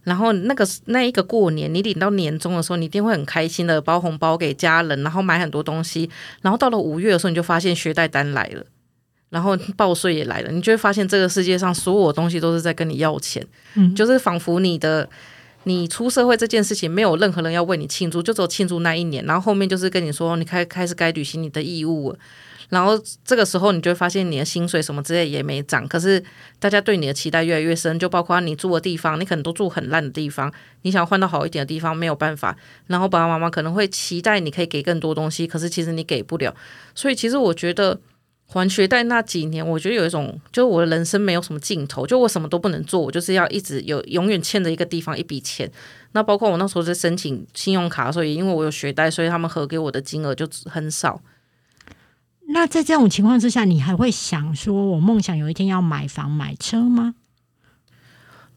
[0.06, 6.08] 然后那个那一个过年，你领到年终的时候，你一定会很开心的包红包给家人，然后买很多东西，
[6.42, 8.64] 然后到了五月的时候，你就发现学贷单来了。
[9.30, 15.06] 然后报税也来了，你就会发现这个世界上所有东西都是在跟你要钱，嗯就是仿佛你的
[15.64, 22.18] 你出社会这件事情没有任何人要为你庆祝，就只有庆祝那一年，然后后面就是跟你说你开开始该履行你的义务了，
[22.68, 22.92] 然后
[23.24, 26.22] 这个时候你就会发现你的薪水什么之类也没涨，可是
[26.58, 30.52] 大家对你的期待越来越深，就包括你住的地方，你可能都住很烂的地方，
[30.82, 36.54] 你想换到好一点的地方没有办法，然后爸爸妈妈可能会期待你可以给更多东西，可是其实你给不了，
[36.94, 38.00] 所以其实我觉得。
[38.48, 45.68] 还学贷那几年，我觉得有一种，就是我的人生没有什么尽头，就我什么都不能做，我就是要一直有永远欠着一个地方一笔钱。
[46.12, 51.20] 那包括我那时候在申请信用卡的时候，也因为我有学贷，所以他们核给我的金额就很少。
[52.56, 57.14] 那在这种情况之下，你还会想说，我梦想有一天要买房买车吗？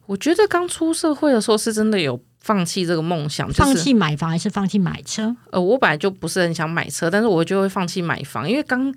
[0.05, 5.35] 我觉得刚出社会的时候是真的有放弃这个梦想，就是、放弃买房还是放弃买车？
[5.51, 8.95] 呃，我本来就不是很想买车，但是我就会放弃买房，因为刚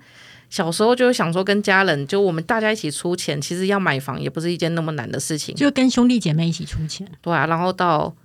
[0.49, 8.15] 小时候就会想说跟家人就我们大家一起出钱，其实要买房也不是一件那么难的事情，就跟兄弟姐妹一起出钱，对啊，然后到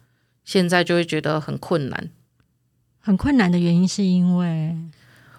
[0.44, 2.08] 现在就会觉得很困难。
[3.00, 4.76] 很困难的原因是因为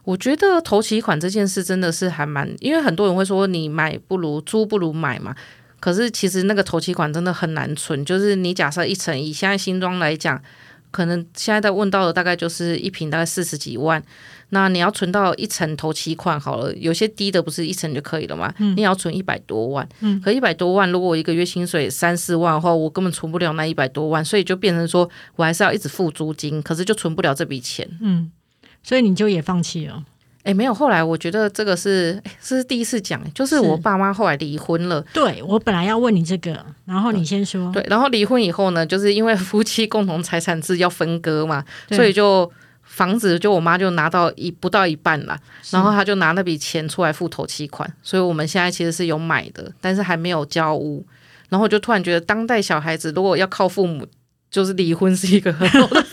[0.09, 5.35] 我觉得头期款这件事真的是还蛮，因为很多人会说你买不如租不如买嘛。
[5.79, 10.41] 可是其实那个头期款真的很难存，就是你假设一层，以现在新装来讲，
[10.89, 14.03] 可能现在在问到的大概就是一平大概四十几万，
[14.49, 27.87] 那你要存到一层头期款好了，有些低的不是一层就可以了嘛，你也要存一百多万，嗯可一百多万如果我一个月薪水三四万的话，我根本存不了那一百多万，所以就变成说我还是要一直付租金，可是就存不了这笔钱。
[28.01, 28.29] 嗯，
[28.83, 30.03] 所以你就也放弃了。
[30.43, 35.03] 哎，没有，后来我觉得这个是，这是第一次讲，就是我爸妈后来离婚了。
[35.13, 37.71] 对我本来要问你这个，然后你先说。
[37.73, 42.49] 对，然后离婚以后呢，就是因为夫妻共同财产制要分割嘛，所以就
[42.83, 51.05] 房子就我妈就拿到一不到一半啦，是然后她就拿那笔钱出来付头期款，所以我们现在其实是有买的，但是还没有交屋。
[51.49, 54.07] 然后我就突然觉得，当代小孩子如果要靠父母，
[54.49, 56.05] 就是离婚是一个很好的。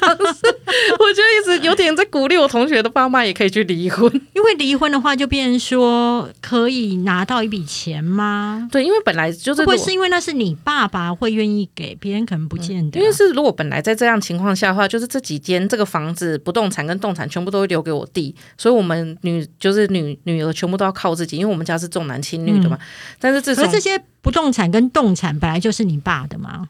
[0.99, 4.11] 我就一直有点在鼓励我同学的爸妈也可以去离婚。
[4.35, 8.69] 因为离婚的话，就变成说可以拿到一笔钱吗？
[8.71, 22.79] 对，因为本来就是会不会是因为那是你爸爸会愿意给，别人可能不见得啊、因为是如果本来在这样情况下的话，就是这几间这个房子不动产跟动产全部都会留给我弟，所以我们女就是女女儿全部都要靠自己，因为我们家是重男轻女的嘛。
[23.19, 26.69] 但是这些不动产跟动产本来就是你爸的嘛。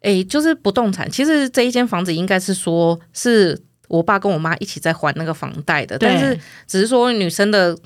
[0.00, 7.76] 诶，就是不动产，其实这一间房子应该是说是我爸跟我妈一起在还那个房贷的，但是只是说女生的。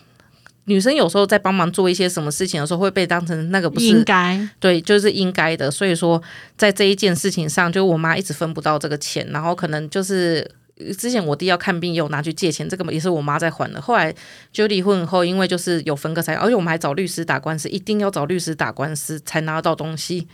[0.67, 5.71] 女生有时候在帮忙做一些什么事情的时候，会被当成那个不是应该对，就是应该的。
[5.71, 6.19] 所以说，
[6.57, 10.51] 在这一件事情上，就我妈一直分不到这个钱，然后可能就是
[10.97, 13.79] 之前我弟要看病，也有拿去借钱，这个也是我妈在还的。
[13.79, 14.15] 后来
[14.55, 20.27] 就离婚后，因为就是有分割财产，而且我们还找律师打官司，一定要找律师打官司才拿得到东西。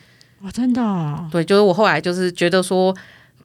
[0.43, 2.97] 哦，真的、哦，对，就是我后来就是觉得说。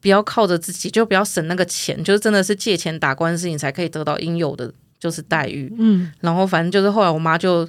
[0.02, 5.74] 不要靠着自己，就不要省那个钱，就是真的是借钱打官司，你才可以得到应有的就是待遇。
[5.80, 7.68] 嗯，然后反正就是后来我妈就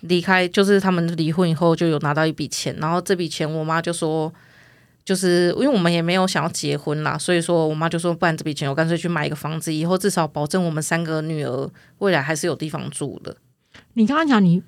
[0.00, 4.32] 离开，就是他们离婚以后就有拿到一笔钱，然后这笔钱我妈就说，
[5.04, 13.36] 就是因为我们也没有想要结婚啦，所以说我妈就说，不然这笔钱我干脆去买一个房子，以后至少保证我们三个女儿未来还是有地方住的。
[13.92, 14.60] 你刚刚讲你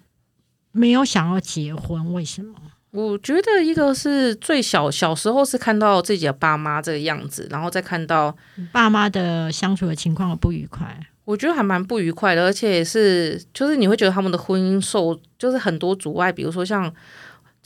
[0.71, 2.55] 没有想要结婚，为什么？
[2.91, 8.35] 我觉得一个是最小小时候是看到自己的爸妈这个样子，然后再看到
[8.73, 16.91] 爸妈的相处的情况不愉快，我觉得还蛮不愉快的，而且也是就是你会觉得他们的婚姻受就是很多阻碍，比如说像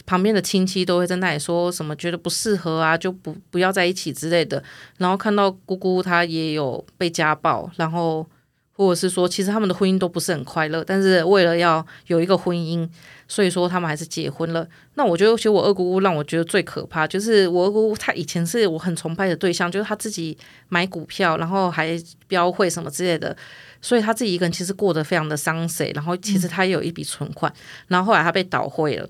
[0.05, 4.61] 旁边的亲戚都会在那里说什么觉得不适合啊，就不不要在一起之类的。
[4.99, 8.27] 然后看到姑姑她也有被家暴，然后
[8.73, 12.89] 或者是说其实他们的婚姻都不是很快乐，但是为了要有一个婚姻，
[13.33, 14.68] 所以说他们还是结婚了。
[14.92, 20.37] 那我觉得其实我二姑姑让我觉得最可怕，就是我二姑姑她以前是我很崇拜的对象，就是她自己
[20.68, 23.35] 买股票，然后还标会什么之类的。
[23.81, 27.51] 所以她自己一个人其实过得非常的伤谁，然后其实她也有一笔存款，
[27.88, 29.09] 然后后来她被倒汇了，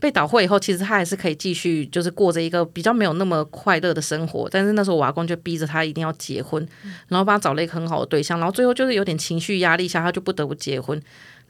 [0.00, 6.66] 被倒会以后，其实他还是可以继续就是过着一个比较没有那么快乐的生活，但是那时候我阿公就逼着他一定要结婚，
[7.08, 11.00] 然后帮他找了一个很好的对象，然后最后就是有点情绪压力下，他就不得不结婚，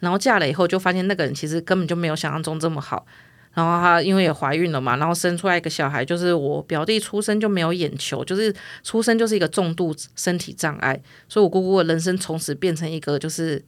[0.00, 3.06] 然后嫁了以后就发现那个人其实根本就没有想象中这么好。
[3.52, 13.64] 然后她因为也怀孕了嘛，然后生出来一个小孩，就是我表弟出生就没有眼球，就是出生就是一个重度身体障碍，所以我姑姑的人生从此变成一个就是，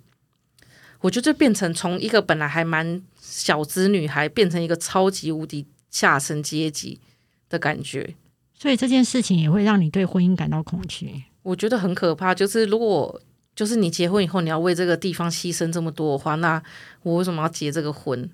[1.00, 7.00] 我觉得变成从一个本来还蛮小资女孩，变成一个超级无敌下层阶级
[7.48, 8.14] 的感觉。
[8.56, 11.24] 所以这件事情也会让你对婚姻感到恐惧。
[11.42, 13.20] 我觉得很可怕，就是如果
[13.54, 16.62] 就是你结婚以后你要为这个地方牺牲这么多的话，那
[17.02, 18.30] 我为什么要结这个婚？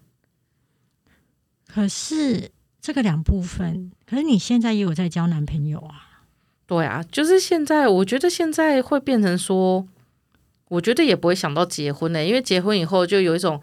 [1.67, 2.51] 可是
[2.81, 6.23] 这个两部分，可是你现在也有在交男朋友啊？
[6.67, 9.87] 对啊，就是现在，我觉得现在会变成说，
[10.69, 13.61] 我觉得也不会想到结婚呢，因为结婚以后就有一种，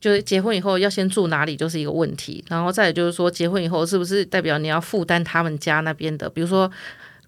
[0.00, 6.70] 就是结婚以后要先住哪里就是一个问题，然后再就是说，结婚以后是不是代表你要负担他们家那边的，比如说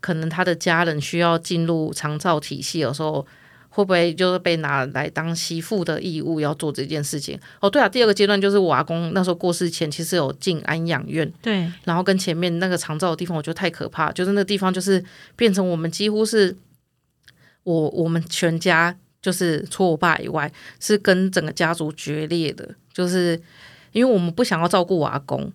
[0.01, 3.25] 可能他的家人需要进入长照体系，有时候。
[3.75, 7.39] 会不会就是被拿来当媳妇的义务要做这件事情？
[7.59, 15.03] 哦，对啊，第二个阶段就是我阿公那时候过世前，其实有进安养院，对，然后跟前面那个长照的地方，我觉得太可怕，就是那个地方就是
[15.35, 16.55] 变成我们几乎是，
[17.63, 23.41] 我我们全家就是除我爸以外，是跟整个家族决裂的，就是
[23.93, 25.51] 因为我们不想要照顾我阿公。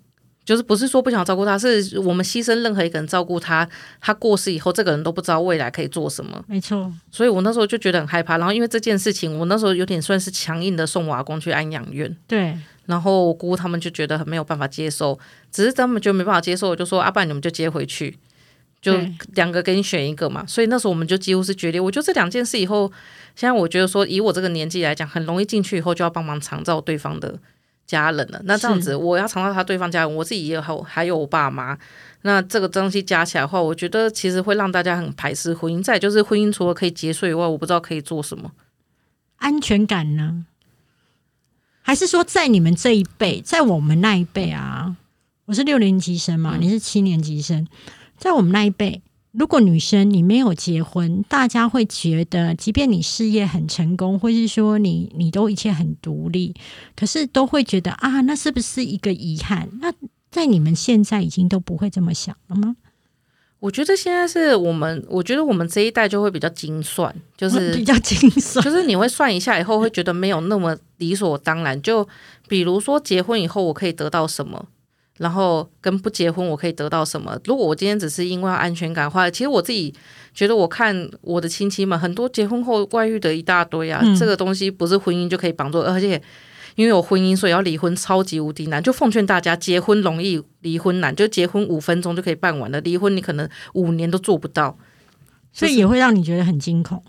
[0.47, 3.67] 就是不是说不想照顾他，是我们牺牲任何一个人照顾他，
[3.99, 6.41] 他过世以后，这个人都不知道未来可以做什么。
[6.47, 8.37] 没错，所以我那时候就觉得很害怕。
[8.37, 12.15] 然后因为这件事情，我那时候有点算是强硬的送我阿公去安养院。
[12.25, 15.19] 对，然后我姑姑他们就觉得很没有办法接受，
[15.51, 18.17] 只是他们就没办法接受，我就说阿爸你们就接回去，
[18.81, 18.97] 就
[19.33, 20.45] 两个给你选一个嘛。
[20.47, 21.81] 所以那时候我们就几乎是决裂。
[21.81, 22.89] 我觉得这两件事以后，
[23.35, 27.37] 现在我觉得说以我这个年纪来讲，很容易进去以后就要帮忙长照对方的。
[27.87, 31.75] 家人了，那这样子我要尝到他对方家人，我自己也有还有我爸妈，
[32.23, 35.81] 那这个东西加起来的话，我觉得其实会让大家很排斥婚姻。
[35.81, 38.51] 再就是婚姻除了可以结束以外，我不知道可以做什么
[39.37, 40.45] 安全感呢？
[41.81, 44.97] 还是说在你们这一辈，在我们那一辈啊？
[45.45, 47.65] 我是六年级生嘛，你是七年级生，
[48.17, 49.01] 在我们那一辈。
[49.37, 56.55] 如果女生你没有结婚，大家会觉得，即便你事业很成功，或是说你你都一切很独立，
[56.95, 59.69] 可是都会觉得啊，那是不是一个遗憾？
[59.79, 59.93] 那
[60.31, 62.77] 在你们现在已经都不会这么想了吗？
[63.59, 71.79] 我觉得现在是我们，我觉得我们这一代就会比较精算，就是 比较精算，就是你会算一下以后会觉得没有那么理所当然。
[71.83, 72.07] 就
[72.47, 74.65] 比如说结婚以后，我可以得到什么？
[75.17, 77.35] 然后跟不结婚，我可以得到什么？
[77.45, 79.93] 如果我今天只是因为安全感的话，其实我自己
[80.33, 86.21] 觉得，我看我的亲戚们很多结婚后外遇的一大堆啊，这个东西不是婚姻就可以绑住，而且
[86.75, 88.81] 因为有婚姻，所以要离婚超级无敌难。
[88.81, 91.15] 就奉劝大家，结婚容易，离婚难。
[91.15, 94.77] 就结婚五分钟就可以办完了，离婚你可能五年都做不到，
[95.51, 97.03] 所以也会让你觉得很惊恐。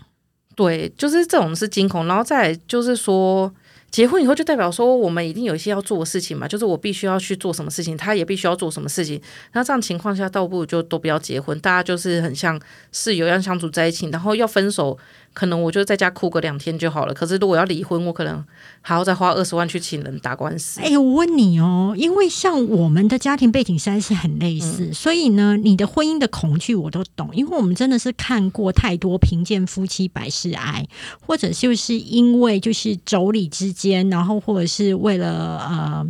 [0.55, 3.53] 对，就是这种是惊恐，然后再就是说。
[3.91, 9.21] 结婚以后就代表说我们一定有一些要做的事情嘛，就是我必须要去做什么事情，他也必须要做什么事情。
[9.53, 12.59] 那这样情况下，倒不如就都不要结婚，大家就是很像
[12.91, 14.97] 室友一样相处在一起，然后要分手。
[15.39, 17.13] 可能我就在家哭个两天就好了。
[17.13, 18.43] 可是如果要离婚，我可能
[18.81, 20.81] 还要再花二十万去请人打官司。
[20.81, 27.29] 哎，我问你哦，因为像我们的家庭背景实在是很类似，所以呢，你的婚姻的恐惧我都懂。
[27.31, 30.85] 因为我们真的是看过太多贫贱夫妻百事哀，
[31.25, 36.05] 或者就是因为就是妯娌之间，然后或者是为了呃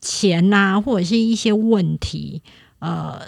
[0.00, 2.40] 钱呐，或者是一些问题
[2.78, 3.20] 呃。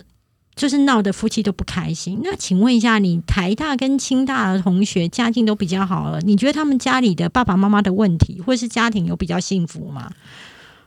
[0.56, 2.20] 就是闹得夫妻都不开心。
[2.22, 10.10] 那请问一下，你台大跟清大的同学家境都比较好了，你觉得他们家里的爸爸妈妈的问题，或是家庭有比较幸福吗？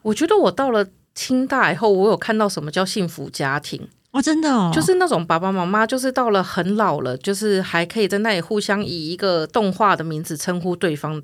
[0.02, 11.22] 我觉得我到了清大以后，我有看到什么叫幸福家庭哦，真的哦，就是那种爸爸妈妈，就是到了很老了，就是还可以在那里互相以一个动画的名字称呼对方，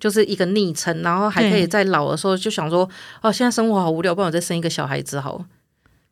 [0.00, 2.88] 就是一个昵称，然后还可以在老的时候就想说，
[3.22, 5.44] 哦，现在生活好无聊，帮我再生一个小孩子好。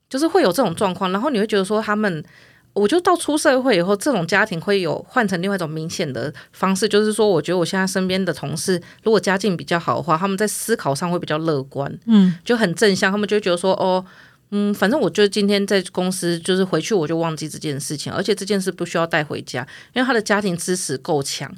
[0.08, 2.24] 就是会有这种状况，然后你会觉得说他们
[2.72, 14.04] 我就到出社会以后，这种家庭会有换成另外一种明显的方式，就是说，我觉得我现在身边的同事，如果家境比较好的话，他们在思考上会比较乐观，嗯，就很正向，他们就会觉得说，哦，
[14.50, 21.50] 嗯，反正我就今天在公司，就是回去我就忘记这件事情，而且这件事不需要带回家，因为他的家庭支持够强。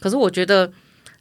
[0.00, 0.70] 可是我觉得。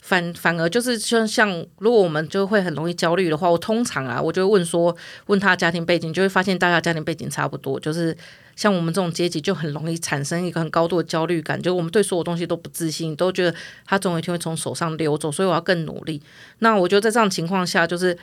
[0.05, 4.93] 反反而就是像像，如果我们就会很容易焦虑的话，我通常啊，我就会问说，
[5.27, 8.15] 问他家庭背景，就会发现大家家庭背景差不多，就是
[8.53, 16.21] 像我们这种阶级就很容易产生一个很高度的焦虑感，就我们对所有东西都不自信，都觉得他总有一天会从手上溜走，所以我要更努力。
[16.59, 18.17] 那我觉得在这样情况下，就是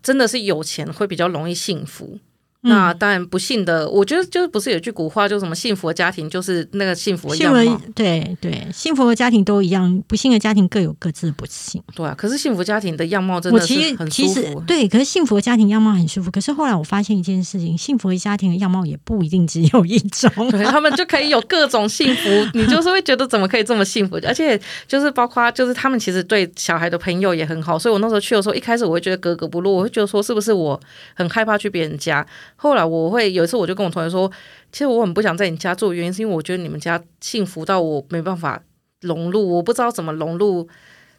[0.00, 2.20] 真的是有钱会比较容易幸福。
[2.66, 7.80] 那当然，不幸的，我觉得就是不是有句古话，就什么幸福的家庭就是那个幸福的样貌。
[7.94, 11.82] 对对，幸福的家庭都一样，不幸的家庭各有各自的不幸。
[11.94, 14.60] 对啊，可是幸福家庭的样貌真的是很舒服。
[14.66, 16.30] 对，可是幸福的家庭样貌很舒服。
[16.30, 20.30] 可是后来我发现一件事情，幸福的家庭的样貌也不一定只有一种。
[20.50, 24.18] 对他们就可以有各种幸福，你就是会觉得怎么可以这么幸福？
[24.26, 27.78] 而且就是包括就是他们其实对小孩的朋友也很好。
[27.78, 30.80] 所以我那时候去的时候，一开始我会觉得格格不入，我会觉得说是不是我
[31.14, 32.26] 很害怕去别人家。
[32.58, 34.30] 后来我会有一次，我就跟我同学说，
[34.72, 38.62] 其实我很不想在你家住，原因是因为我觉得你们家幸福到我没办法
[39.02, 40.66] 融入，我不知道怎么融入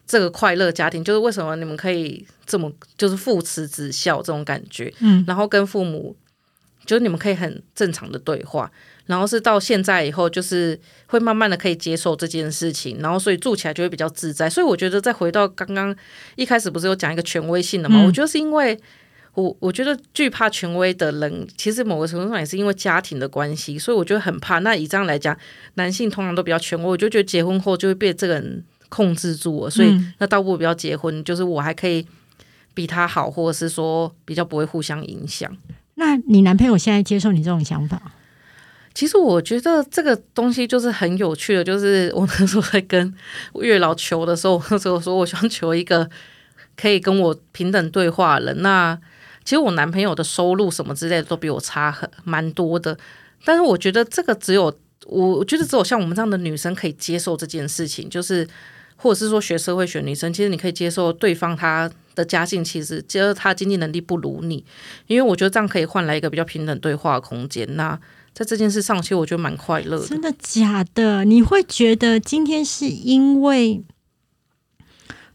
[0.07, 1.03] 这个快乐家庭。
[1.03, 6.15] 就是为什么你们可以这么就是父慈子孝这种感觉，嗯，然后跟父母
[6.87, 8.71] 就是你们可以很正常的对话，
[9.05, 14.49] 然后是到现在以后，就是会慢慢的可以接受这件事情，然后所以住起来就会比较自在。
[14.49, 15.95] 所以我觉得再回到刚刚
[16.35, 18.03] 一开始不是有讲一个权威性的吗？
[18.07, 18.75] 我觉得是因为。
[19.37, 24.57] 我我觉得惧怕权威的人，其实某个程度上也是因为家庭的关系，所以我觉得很怕。
[24.59, 25.37] 那以这样来讲，
[25.75, 32.03] 男性通常都比较权威，我就觉得结婚后就会被这个人控制住了，所以那倒不如不要结婚，就是我还可以
[32.73, 35.55] 比他好，或者是说比较不会互相影响。
[35.93, 38.01] 那你男朋友现在接受你这种想法？
[38.95, 43.13] 其实我觉得这个东西就是很有趣的，就是我那时候在跟
[43.61, 46.09] 月老求的时候，那时候说我想求一个
[46.75, 48.99] 可以跟我平等对话的人，那。
[49.47, 52.97] 其实我男朋友的收入什么之类的都比我差很蛮多的，
[53.45, 54.65] 但是我觉得这个只有
[55.05, 58.45] 我，我觉得只有像我们这样的女生可以接受这件事情，就是
[58.97, 64.65] 或者是说学社会学女生，其实你可以接受对方他的家境，其实觉得他经济能力不如你，
[65.05, 67.65] 因为我觉得这样可以换来一个比较平等对话的空间。
[67.77, 67.97] 那
[68.33, 70.05] 在这件事上，其实我觉得蛮快乐的。
[70.05, 71.23] 真的假的？
[71.23, 73.81] 你会觉得今天是因为？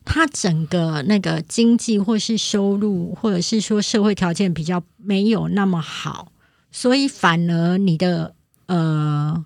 [0.05, 6.33] 他整个那个经济或是收入，或者是说社会条件比较没有那么好，
[6.71, 8.35] 所以反而你的
[8.67, 9.45] 呃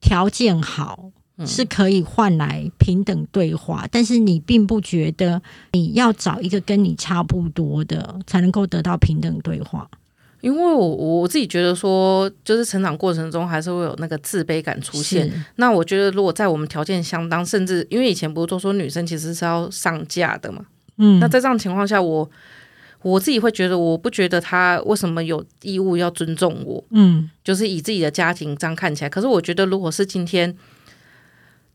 [0.00, 1.10] 条件好
[1.46, 5.40] 是可以换来平等对话，但是你并不觉得
[5.72, 9.88] 你要找一个跟你差不多的才能够得到平等对话。
[10.40, 15.30] 因为我我自己觉得说，就是成长过程中还是会有那个自卑感出现。
[15.56, 20.64] 那我觉得，如果在我们条件相当，甚至因为以前不是都说女生其实是要上嫁的嘛，
[20.98, 22.30] 嗯，那在这样情况下，我
[23.02, 29.08] 我自己会觉得，我不觉得他为什么有义务要尊重我，嗯，就是以自己的家庭这样看起来。
[29.08, 30.56] 可是我觉得，如果是今天。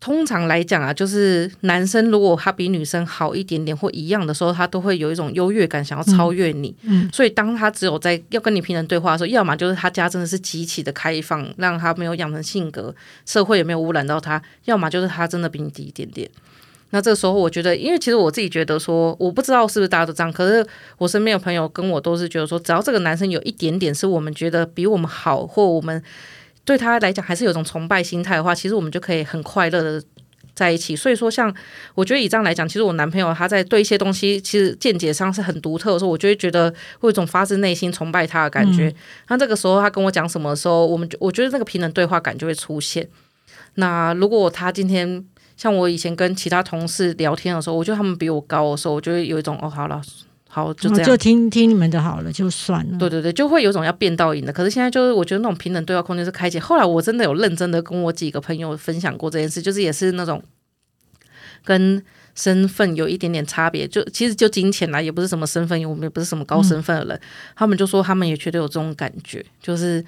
[0.03, 6.75] 通常来讲啊，就是男生如果他比女生好一点点或一样的时候，他都会有一种优越感，想要超越你。
[6.81, 12.93] 嗯，所以当他只有在要跟你平等对话的时候，要么就是他家真的是极其的开放，让他没有养成性格，
[13.25, 16.29] 社会也没有污染到他；要么就是他真的比你低一点点。
[16.89, 26.03] 那这个时候，我觉得，因为其实我自己觉得说，我不知道是不是大家都这样，可是我身边有朋友跟我都是觉得说，只要这个男生有一点点是我们觉得比我们好，或我们。
[26.65, 30.03] 对他来讲，还是有一种崇拜心态的话，其实我们就可以很快乐的
[30.55, 30.95] 在一起。
[30.95, 31.53] 所以说，像
[31.93, 38.93] 我觉得以这样来讲，其实我男朋友他在对一些东西，其实见解上是很独特的时候，我就会觉得会有一种发自内心崇拜他的感觉。
[39.27, 43.07] 那这个时候他跟我讲什么的时候，我们我觉得那个平等对话感就会出现。
[43.75, 45.25] 那如果他今天
[45.57, 50.01] 像我以前跟其他同事聊天的时候，我觉得他们比我高的时候，我就会有一种哦，好了。
[50.53, 52.99] 好，就这样，就听听你们的好了，就算了。
[52.99, 54.53] 对对对，就会有种要变倒影的。
[54.53, 56.59] 可是现在就是，我觉得那种平等对话空间是开启。
[56.59, 60.43] 后来我真的有认真的跟我几个朋友分享过这件事，就是也是那种
[61.63, 62.03] 跟
[62.35, 67.21] 身份有一点点差别，就其实就金钱啦，也不是什么身份，我们也不是什么高身份的人。
[67.55, 70.05] 他们就说他们也觉得有这种感觉，就是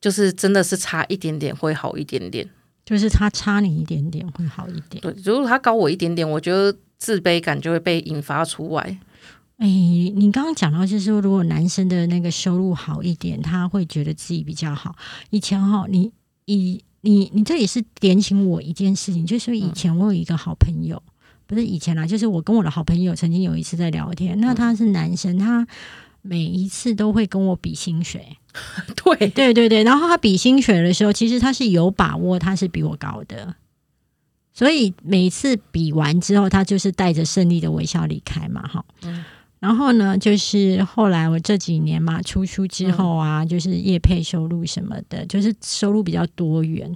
[0.00, 2.48] 就是真的是差一点点会好一点点，
[2.86, 5.02] 就是他差你一点点会好一点。
[5.02, 8.96] 对，如果他高我一点点，我觉得自卑感就会被引发出来。
[9.58, 14.94] 哎，你刚刚讲到就是说，如果男生的那个收入好一点，他会觉得自己比较好。
[15.30, 16.12] 以前哈，你
[16.44, 21.02] 以你你这也是点醒我一件事情，就是说以前我有一个好朋友，
[21.46, 25.66] 不是以前啦，就是我跟我的好朋友曾经有一次在聊天，那他是男生，他
[26.20, 28.36] 每一次都会跟我比薪水。
[29.04, 33.54] 对，对对对，然后他比薪水的时候，其实他是有把握，他是比我高的，
[34.52, 38.84] 所以每次比完之后，他就是带着胜利的微笑离开嘛，哈。
[39.58, 46.94] 然后呢，就是后来我这几年嘛，出书之后啊，就是业配收入什么的，就是收入比较多元。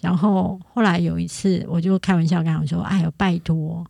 [0.00, 3.84] 然后后来有一次，我就开玩笑跟他说：“哎呦，拜托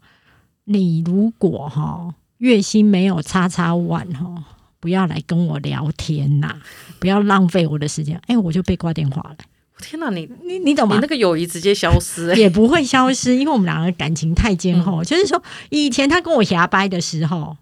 [0.65, 4.45] 你，如果哈月薪没有叉叉万哈。”
[4.81, 6.55] 不要来跟我聊天呐！
[7.01, 8.17] 不要浪费我的时间。
[8.29, 9.37] 哎，我就被挂电话了。
[9.83, 11.01] 天哪，你你你懂吗？
[11.03, 15.03] 那个友谊直接消失，也不会消失，因为我们两个感情太坚厚。
[15.03, 17.57] 就是说，以前他跟我瞎掰的时候，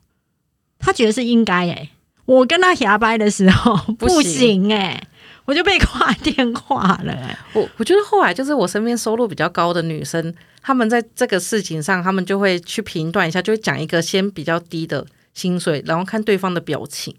[0.78, 1.88] 他觉得是应该哎；
[2.24, 5.02] 我跟他瞎掰的时候 不行哎，
[5.44, 7.38] 我就被挂电话了。
[7.52, 15.06] 我我觉得后来就是我身边收入比较高的女生，她们在这个事情上，她们就会去评断一下，就会讲一个先比较低的。
[15.34, 17.14] 薪水，然后看对方的表情。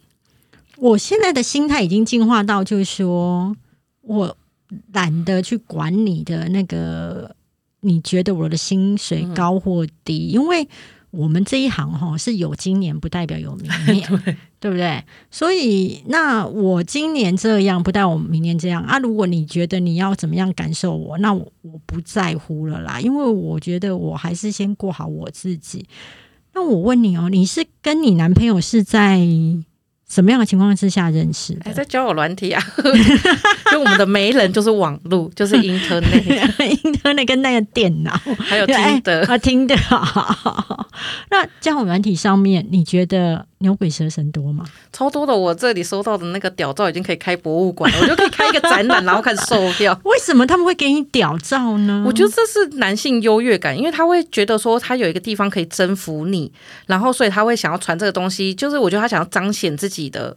[0.78, 3.56] 我现在的心态已经进化到，就是说
[4.02, 4.36] 我
[4.92, 7.36] 懒得去管你的那个，
[7.82, 10.68] 你觉得我的薪水高或低，因为
[11.12, 14.08] 我们这一行哈是有今年不代表有明年，
[14.60, 15.04] 对不对？
[15.32, 19.00] 所以那我今年这样，不代表我明年这样啊。
[19.00, 25.88] 如果你觉得你要怎么样感受我，那我我不在乎了啦，因为我觉得我还是先过好我自己。
[26.54, 29.20] 那我问你哦，你是跟你男朋友是在？
[30.08, 31.74] 什么样的情况之下认识的？
[31.74, 32.64] 在交友软体啊，
[33.72, 39.76] 就我们的媒人就是网络，就是 internet，internet 跟那个电脑，还有听的啊，听的。
[41.30, 44.64] 那交友软体上面，你觉得牛鬼蛇神多吗？
[44.94, 50.00] 超多的，我这里收到的那个屌照已经可以开博物馆了，我就可以开一个展览，然后开始售掉。
[50.06, 52.06] 为什么他们会给你屌照呢？
[52.08, 56.50] 我觉得这是男性优越感，因为他会觉得说他有一个地方可以征服你，
[56.86, 59.97] 然后所以他会想要传这个东西，就是我觉得他想要彰显自己。
[60.02, 60.36] 己的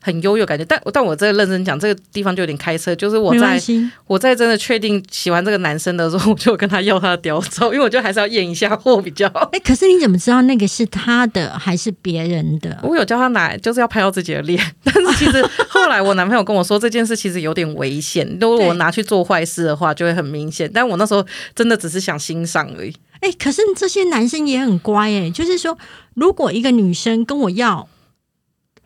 [0.00, 2.94] 很优越感觉，但但我这个认真讲，这个地方就有点开车。
[2.94, 3.60] 就是我在
[4.06, 9.48] 我在真的确定喜欢这个男生的时候，我就跟他要他的屌照，因为我觉得还是要验一下货比较好。
[9.52, 12.78] 哎，可是你怎么知道那个是他的还是别人的？
[12.84, 14.62] 我有叫他拿，就是要拍到自己的脸。
[14.84, 20.70] 但是其实后来我男朋友跟我说，这件事其实有点危险， 如果我拿去做坏事的话，就会很明显。
[20.72, 22.94] 但我那时候真的只是想欣赏而已。
[23.18, 25.76] 哎，可是这些男生也很乖哎，就是说，
[26.14, 27.88] 如果一个女生跟我要。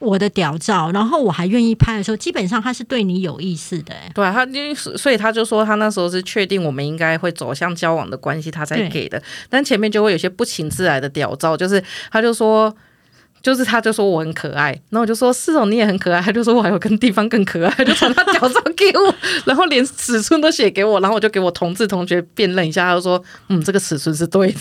[0.01, 3.95] 我的屌照，然后我还愿意拍的时候，基本上他是对你有意思的。
[4.15, 9.23] 对啊他，因为所以他就说他那时候是确定我们应该会走向交往的关系，他才给的。
[9.51, 12.75] 但前面就会有些不请自来的屌照，就是他就说，
[13.43, 16.21] 就是他就说我很可爱，然后我就说是哦，你也很可爱。
[16.21, 24.61] 他就说我还有跟地方更可爱，就传他屌照给我， 然后连尺寸都写给我，然后我就给我同志同学辨认一下，他就说嗯，这个尺寸是对的。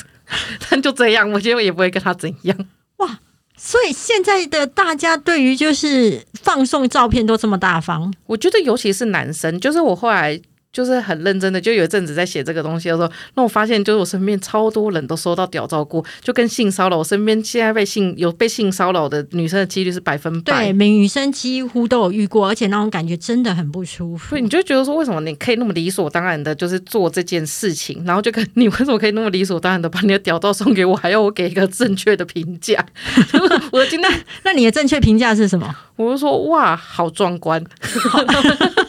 [0.69, 2.57] 但就这样，我觉得也不会跟他怎样。
[2.97, 3.19] 哇。
[3.61, 10.41] 所以现在的大家对于就是放送照片都这么大方，我觉得尤其是男生，就是我后来。
[10.71, 16.97] 就是很认真的，就有一阵子在写这个东西的时候，那我发现就是我身边超多人都收到屌照过，就跟性骚扰。
[16.97, 24.37] 我身边现在被性有被性骚扰的女生的几率是百分百，对，女生几乎都有遇过，而且那种感觉真的很不舒服。
[24.37, 32.85] 你就觉得说，为什么你可以那么理所当然的，就是做这件事情，然后就跟你为什么可以那么理所当然的把你的屌照送给我，还要我给一个正确的评价？
[33.71, 34.11] 我今天，
[34.43, 35.75] 那你的正确评价是什么？
[35.95, 37.63] 我就说哇，好壮观。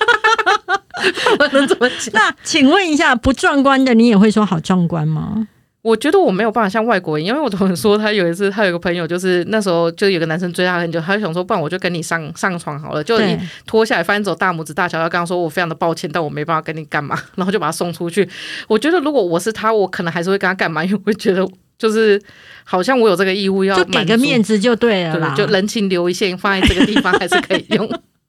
[1.52, 2.12] 能怎么讲？
[2.12, 5.48] 那请问一下，不壮观的你也会说好壮观吗？
[5.82, 18.28] 我觉得我没有办法像外国人，因为我同学说他有一次，他有个朋友，就是那时候就有个男生追他很久，他就想说，不然我就跟你上 上床好了，就你脱下来，翻走大拇指大小，要刚刚说我非常的抱歉，但我没办法跟你干嘛，然后就把他送出去。
[18.68, 21.48] 我觉得如果我是他，我可能还是会跟他干嘛，因为我觉得
[21.78, 22.20] 就是
[22.64, 27.90] 好像我有这个义务要给个面子就对了啦，就人情留一线，放在这个地方还是可以用。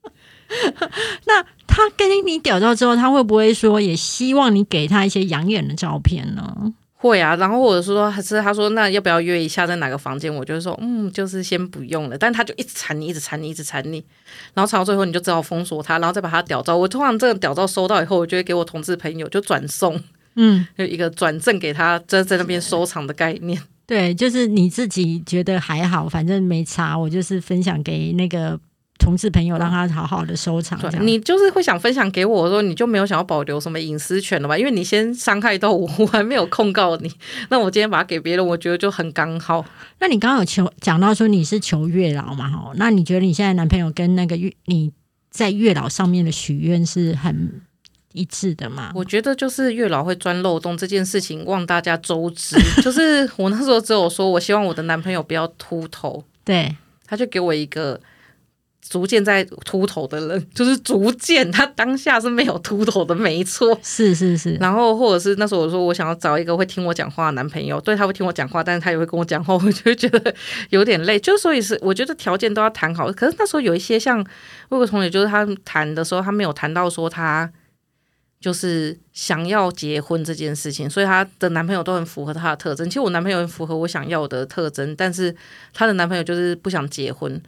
[1.26, 6.74] 那他跟你屌照之后，他会不会说也希望你给他一些养眼的照片呢？
[6.97, 10.32] 会啊，然后或者说还是他说那要不要约一下在哪个房间？
[10.32, 12.16] 我就说嗯，就是先不用了。
[12.16, 14.06] 但他就一直缠你，一直缠你，一直缠你，
[14.54, 16.78] 然后缠到最后你就只好封锁他，然后再把他屌照。
[16.78, 19.99] 我通常这个屌照收到以后，我就会给我同事朋友就转送，
[20.36, 23.60] 嗯，就一个转正给他在在那边收藏的概念。
[23.88, 28.60] 对，就是你自己觉得还好，反正没差，我就是分享给那个。
[29.02, 34.56] 同事朋友让他好好的收藏，你就是会想分享给我说，你就没有想要保留什么隐私权了吧？
[34.56, 37.12] 因为你先伤害到我，我还没有控告你，
[37.49, 39.66] 那我今天把它给别人，我觉得就很刚好。
[39.99, 42.47] 那你刚刚有求讲到说你是求月老嘛？
[42.47, 44.91] 哈，那你觉得你现在男朋友跟那个月你
[45.32, 47.62] 在月老上面的许愿是很
[48.14, 48.91] 一致的吗？
[48.93, 52.56] 我觉得就是月老会钻漏洞这件事情， 望大家周知。
[52.82, 56.76] 就是我那时候只有说我希望我的男朋友不要秃头，对，
[57.08, 57.99] 他就给我一个。
[58.82, 63.77] 逐渐在秃头的人， 就是逐渐他当下是没有秃头的，没错。
[63.82, 70.34] 是是是，然后或者是那时候我说我想要找一个会听我讲话的男朋友，对他会听我讲话，但是他也会跟我讲话，我就会觉得
[70.71, 71.19] 有点累。
[71.19, 73.11] 就所以是我觉得条件都要谈好。
[73.13, 74.19] 可是那时候有一些像
[74.69, 77.49] 我有个同学，就是他谈的时候，他没有谈到说他
[78.39, 82.89] 就是想要结婚这件事情，所以她的男朋友都很符合她的特征。
[82.89, 85.36] 其实我男朋友很符合我想要的特征，但是
[85.71, 87.39] 她的男朋友就是不想结婚。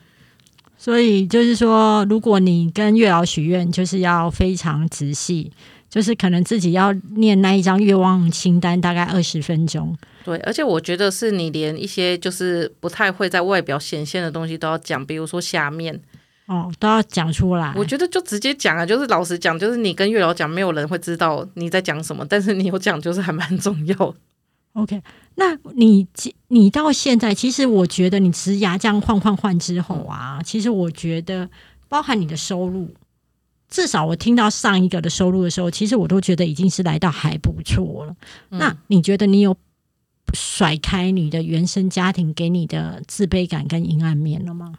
[0.84, 5.50] 所以就是说，如果你跟月老许愿，就是要非常仔细，
[5.90, 9.98] 就是可能自己要念那一张愿望清单，大概二十分钟。
[10.26, 15.98] 对，而且我觉得是你连一些就是不太会在外表显现的东西都要讲，比如说下面
[16.48, 17.72] 哦，都要讲出来。
[17.78, 24.14] 我觉得就直接讲啊，就是老实讲，就是你跟月老讲，没有人会知道你在讲什么，但是你有讲，就是还蛮重要。
[24.74, 25.02] OK，
[25.36, 26.08] 那你
[26.50, 31.50] 你到现在，其实我觉得你植牙这样换换换之后啊，其实我觉得
[31.90, 32.94] 包含你的收入，
[33.68, 38.16] 至少我听到上一个的收入的时候，其实我都觉得已经是来到还不错了。
[38.50, 39.58] 那你觉得你有
[40.34, 44.76] 甩开你的原生家庭给你的自卑感跟阴暗面了吗？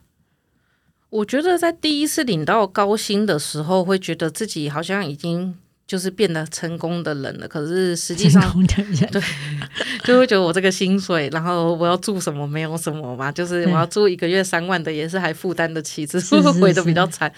[1.11, 5.57] 我觉得在第一次领到高薪的时候，会觉得自己好像已经。
[5.87, 9.22] 就是变得成功的人了，可是实际上对，
[10.03, 17.30] 就会觉得我这个薪水，然后我要住什么没有什么嘛，就是我要住一个月三万的，也是还负担得起，只是回的比较惨。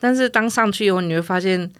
[0.00, 1.70] 但是当上去以后，你会发现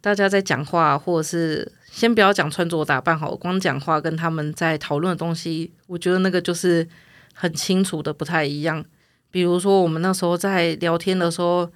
[0.00, 6.86] 大家在讲话，或者是先不要讲穿着打扮好，光讲话跟他们在讨论的东西，我觉得那个就是
[7.32, 8.84] 很清楚的不太一样。
[9.30, 11.70] 比如说我们那时候在聊天的时候。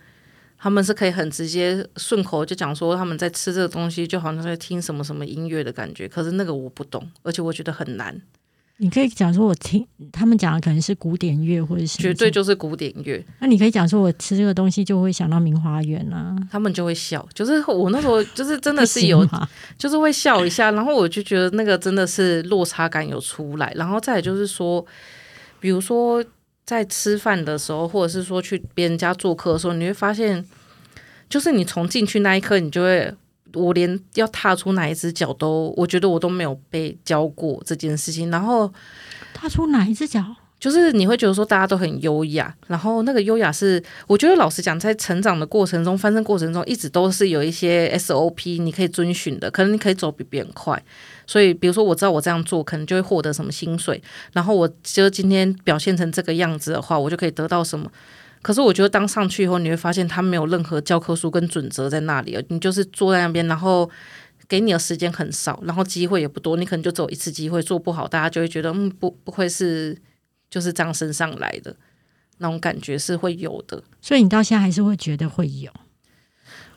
[0.61, 6.09] 他们是可以很直接顺口就讲说他们在吃这个东西，就好像在听什么什么音乐的感觉。
[6.09, 8.21] 可是那个我不懂，而且我觉得很难。
[8.81, 13.25] 你可以讲说，我听他们讲的可能是古典乐，或者是绝对就是古典乐。
[13.41, 17.25] 那你可以讲说，我吃这个东西就会想到名花园啊，他们就会笑。
[17.35, 19.25] 就是我那时候就是真的是有，
[19.79, 23.73] 就是会笑一下，然后我就觉得那个真的是落差感有出来。
[23.75, 24.85] 然后再就是说，
[25.61, 26.25] 比如说。
[26.69, 30.45] 在吃饭的时候，或者是说去别人家做客的时候，你会发现，
[31.27, 33.11] 就是你从进去那一刻，你就会，
[33.55, 38.31] 我连要踏出哪一只脚都，我觉得我都没有被教过这件事情。
[38.31, 38.71] 然后
[39.33, 40.23] 踏出哪一只脚？
[40.61, 50.85] 就是你会觉得说大家都很优雅，然后那个优雅是，我觉得老实讲，在成长的过程中、翻身过程中，一直都是有一些 SOP 你可以遵循的，可能你可以走比别人快。
[51.29, 54.03] 所以，比如说我知道我这样做可能就会获得什么薪水，
[54.33, 57.89] 然后我就今天表现成这个样子的话，我就可以得到什么。
[58.43, 63.89] 可是我觉得当上去以后，你会发现他没有任何教科书跟准则在那里，你就是坐在那边，然后
[64.49, 69.97] 给你的时间很少，然后机会也不多，你可能就只有一次机会，做不好，大家就会觉得嗯，不不会是。
[70.51, 71.77] 就是这样升上来的
[72.39, 75.71] 那种感觉是会有的，所以你到现在还是会觉得会有。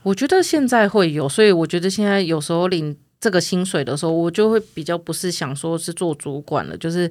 [0.04, 7.10] 我觉得现在会有，所以我觉得现在有时候领这个薪水的时候，我就会比较不是想说是做主管了，就是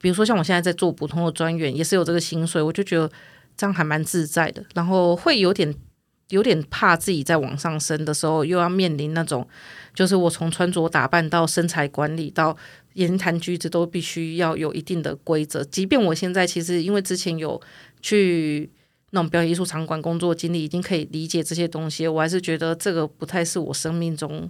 [0.00, 3.10] 比如说像我现在在做普通的专员，也是有这个薪水，我就觉得
[3.56, 4.64] 这样还蛮自在的。
[4.74, 5.74] 然后会有点
[6.30, 9.46] 有点怕自己在往上升的时候，又要面临那种，
[9.92, 12.56] 就是我从穿着打扮到身材管理到。
[12.94, 17.58] 言谈举止都必须要有一定的规则，即便我现在其实因为之前有
[18.02, 18.70] 去
[19.12, 24.46] 那种表演艺术场馆工作经历，已经可以理解这些东西，我还是觉得这个不太是我生命中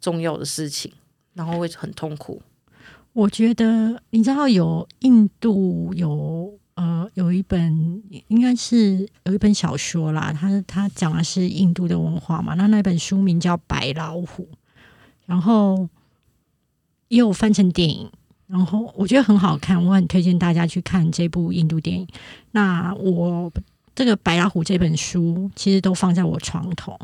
[0.00, 0.90] 重要的事情，
[1.34, 2.40] 然后会很痛苦。
[3.12, 14.48] 我觉得你知道有印度有呃有一本应该是有一本小说啦，他他讲的是印度的文化嘛，那那本书名叫《白老虎》，
[15.26, 15.88] 然后。
[17.10, 18.08] 也有翻成电影，
[18.46, 22.06] 然后我觉得很好看，我很推荐大家去看这部印度电影。
[22.52, 23.50] 那我
[23.96, 26.96] 这个《白老虎》这本书其实都放在我床头。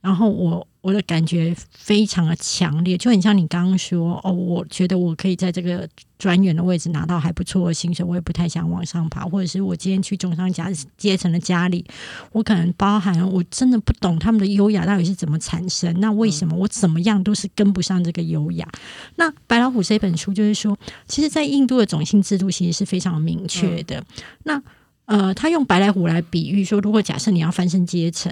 [0.00, 5.86] 然后我我的感觉非常的强烈，就很像你刚刚说哦，我觉得我可以在这个
[6.18, 11.84] 专员的位置拿到还不错的薪水，我也不太想往上爬，或者是我今天去中商家阶层的家里，
[12.32, 18.66] 我可能包含我真的不懂他们的优雅到底是怎么产生，那为什么我怎么样都是跟不上这个优雅？
[19.16, 20.74] 那《白老虎》这本书就是说，
[21.06, 24.02] 其实，在印度的种姓制度其实是非常明确的。
[24.44, 24.62] 那
[25.08, 28.30] 呃，他用白老虎来比喻说，如果假设你要翻身阶层，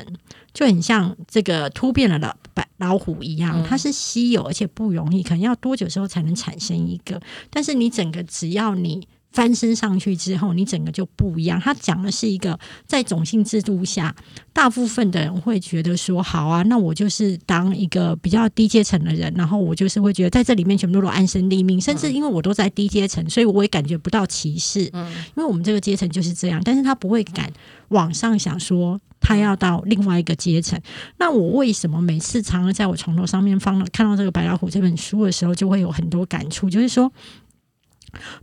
[0.52, 7.18] 就很像这个突变的老白老虎一样，它是稀有而且不容易，可能要多久之后才能产生一个？
[7.48, 11.60] 但是你整个只要你翻身上去之后，你整个就不一样。
[11.60, 14.16] 他讲的是一个在种姓制度下，
[14.54, 24.88] 大部分的人会觉得说，好啊，那我就是当一个比较低阶层的人，然后我就是会觉得在这里面全部都安身立命，甚至因为我都在低阶层，所以我也感觉不到歧视。
[24.94, 27.52] 嗯，因为我们这个阶层就是这样，但是他不会敢
[27.88, 30.80] 往上想说他要到另外一个阶层。
[31.18, 37.12] 那我为什么每次常常在我床头上面放了看到这个白老虎这本书的时候，就会有很多感触，就是说。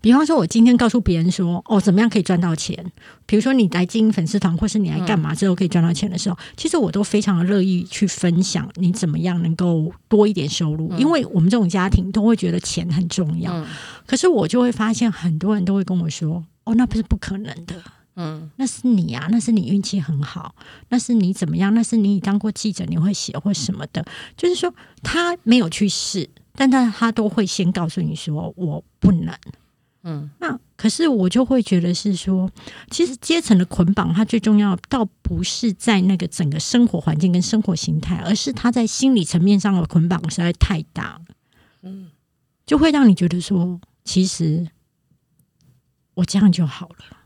[0.01, 2.91] 比方说，我今天告诉别人说，哦，怎么样可以赚到钱？
[3.25, 13.65] 比如说，你来经营粉丝团，或是你来干嘛之后可以赚到钱的时候，其实我都非常的乐意去分享你怎么样能够多一点收入，因为我们这种家庭都会觉得钱很重要。
[14.05, 17.81] 可是我就会发现，很多人都会跟我说，哦，那不是不可能的，
[18.15, 20.53] 嗯，那是你啊，那是你运气很好，
[20.89, 24.05] 那是你怎么样，那是你当过记者，你会写或什么的，
[24.35, 29.33] 就是说他没有去试，但他他都会先告诉你说，我不能。
[30.05, 32.51] 嗯，那可是我就会觉得是说，
[32.91, 41.21] 其实阶层的捆绑，它最重要倒不是在那个整个生活环境跟生活形态，而是它在心理层面上的捆绑实在太大了。
[41.83, 42.09] 嗯，
[42.65, 44.67] 就会让你觉得说，其实
[46.15, 47.17] 我这样就好了。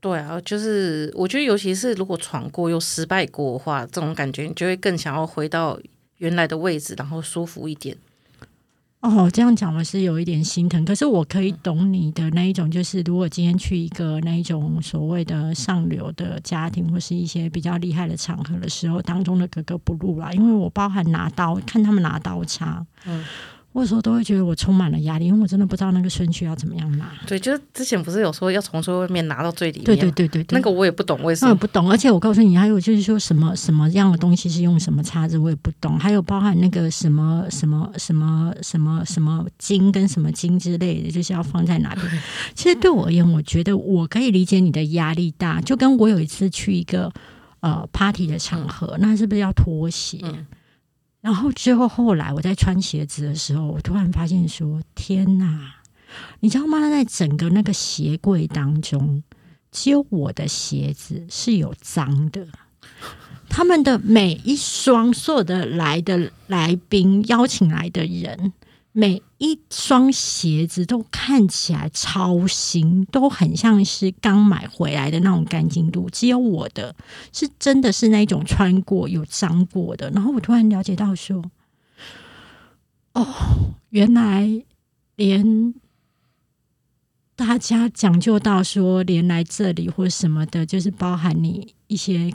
[0.00, 5.80] 对啊，就是我觉得，尤其是如果闯过又失败过的话，这种感觉你就会更想要回到
[6.18, 7.96] 原来的位置，然后舒服一点。
[9.00, 23.24] 哦，这样讲我是有一点心疼，可是我可以懂你的那一种，就是如果今天去一个那一种所谓的上流的家庭，或是一些比较厉害的场合的时候，当中的格格不入啦，因为我包含拿刀看他们拿刀叉，嗯。
[23.80, 27.10] 有时候都会觉得我充满了压力，因为我真的不知道那个顺序要怎么样拿。
[27.26, 29.84] 对，就是之前不是有说要从最外面拿到最里面？
[29.84, 31.54] 对对对对对，那个我也不懂为什么。
[31.54, 35.98] 不懂，而且我告诉你，还有就是说什么什么样的东西是用什么叉子，我也不懂。
[35.98, 42.00] 还有包含那个什么什么什么什么什么金跟什么金之类的，就是要放在哪里。
[42.54, 47.12] 其实对我而言，我觉得我可以理解你的压力大，就跟我有一次去一个
[47.60, 50.20] 呃 party 的场合，那是不是要脱鞋？
[51.20, 55.74] 然后之后，后来我在穿鞋子的时候，我突然发现说：“天哪！
[56.40, 56.88] 你知道吗？
[56.88, 59.22] 在整个那个鞋柜当中，
[59.72, 62.46] 只有我的鞋子是有脏的。
[63.48, 68.52] 他们的每一双所有的来的来宾邀请来的人。”
[68.92, 76.08] 每一双鞋子都看起来超新，都很像是刚买回来的那种干净度。
[76.10, 76.96] 只有我的
[77.32, 80.10] 是真的是那种穿过有脏过的。
[80.10, 81.44] 然后我突然了解到说，
[83.12, 83.26] 哦，
[83.90, 84.64] 原来
[85.14, 85.74] 连
[87.36, 92.34] 大家讲究到说，连来这里或什么的，就是包含你一些，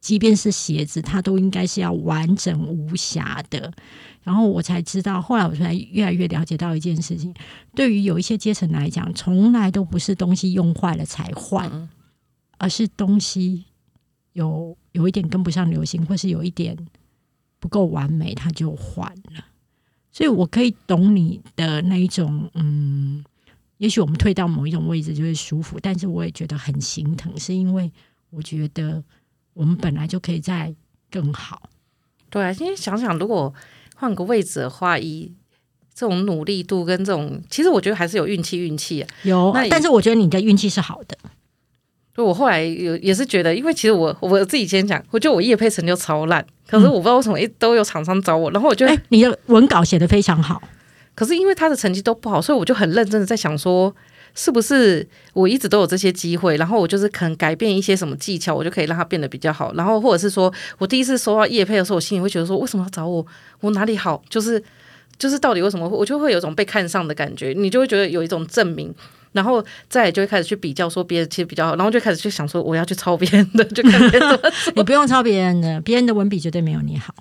[0.00, 3.72] 即便是鞋子，它都应该是要完整无瑕的。
[4.24, 7.32] 然后我才知道，后来我才越来越了解到一件事情：，
[7.74, 11.88] 对于有一些阶层来讲，从来都不是东西用坏了才换，
[12.56, 13.66] 而是东西
[14.32, 16.74] 有有一点跟不上流行，或是有一点
[17.60, 19.44] 不够完美，它就换了。
[20.10, 23.22] 所以我可以懂你的那一种，嗯，
[23.76, 27.92] 也许我们退到某一种位置就会舒服，但是我也觉得很心疼，是因为
[28.30, 29.04] 我觉得
[29.52, 30.74] 我们本来就可以再
[31.10, 31.68] 更好。
[32.30, 33.52] 对啊，今天想想，如果
[33.94, 35.32] 换个位置的话，以
[35.94, 39.52] 这种努力度跟这种，其实我觉得还是有运气，运气有。
[39.54, 41.16] 那但是我觉得你的运气是好的。
[42.16, 50.62] 就我后来有也是觉得，因为其实我我自己先讲，我觉得我叶配成就超烂，可是我不知道为什么一都有厂商找我，然后我觉得你的文稿写的非常好，
[51.14, 53.94] 可是因为他的成绩都不好，所以我就很认真的在想说。
[54.34, 59.72] 是不是我一直都有这些机会，然后我就是可能改变一些什么技巧，我就可以让它变得比较好。
[59.74, 63.24] 然后或者是说我第一次收到叶配的时候，我心里会觉得说，为什么要找我？
[63.60, 64.22] 我哪里好？
[64.28, 64.62] 就是
[65.18, 65.96] 就是到底为什么会？
[65.96, 68.92] 我就会有一种被看上的感觉，你就会觉得有一种证明，
[69.32, 74.40] 然后再就会开始去比较，说别人其实比较好，然后就开始去想说我要去抄别人的，就看别人
[74.74, 77.14] 你不用抄别人的，别人的文笔绝对没有你好。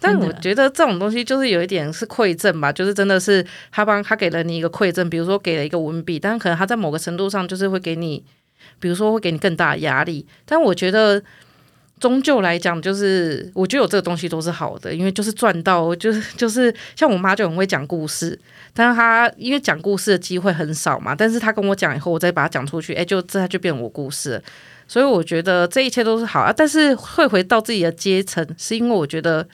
[0.00, 8.24] 但我觉得这种东西就是有一点是馈赠吧，就是真的是他帮他给了你一个馈赠，比如说给了一个文笔，但可能他在某个程度上就是会给你，
[8.78, 10.24] 比如说会给你更大的压力。
[10.46, 11.20] 但我觉得
[11.98, 18.38] 终究来讲，就是我觉得有这个东西都是好的，因为就是赚到，就是就是像我妈就很会讲故事，
[18.72, 24.40] 但是她因为讲故事的机会很少嘛，但是她跟我讲以后，我再把它讲出去，哎，就这就变我故事，
[24.86, 26.54] 所以我觉得这一切都是好啊。
[26.56, 29.44] 但是会回到自己的阶层，是因为我觉得。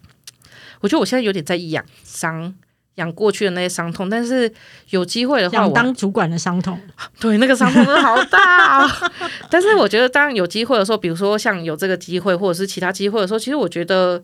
[0.85, 2.55] 我觉得我现在有点在养伤，
[2.97, 4.11] 养过去的那些伤痛。
[4.11, 4.53] 但是
[4.91, 6.79] 有机会的话，我当主管的伤痛，
[7.19, 8.87] 对那个伤痛真的好大。
[9.49, 14.23] 但是我觉得，当有机会的时候，比如说像有这个机会，或者是其他机会的时候，其实我觉得，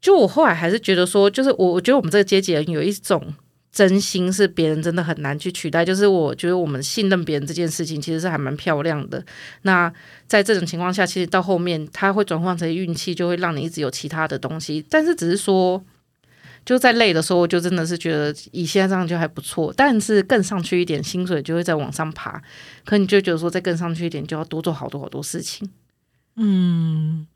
[0.00, 3.32] 就我后来还是觉得说，就是我我觉得我们这个阶级人有一种
[3.74, 5.84] 真心是别人真的很难去取代。
[5.84, 9.22] 就是我觉得我们信任别人这件事情，其实是还蛮漂亮的。
[9.62, 9.92] 那
[10.26, 14.82] 在这种情况下，其实到后面它会转换成运气，就会让你一直有其他的东西。
[14.88, 15.84] 但是只是说。
[16.66, 22.42] 就在累的时候，我就真的是觉得以现在这样就还不错，但是更上去一点，薪水就会再往上爬。
[22.86, 25.68] 可你就觉得说再更上去一点，就要多做好多好多事情。
[26.36, 27.26] 嗯，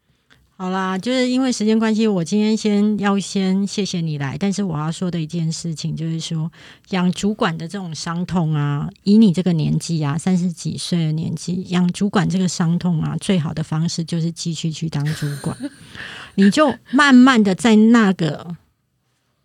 [0.60, 4.36] 好啦，就是因为时间关系，我今天先要先谢谢你来。
[4.36, 6.50] 但是我要说的一件事情就是说，
[6.90, 15.56] 养主管的这种伤痛啊，以你这个年纪啊，三十几岁的年纪，养主管这个伤痛啊，最好的方式就是继续去当主管，
[16.34, 18.56] 你就慢慢的在那个。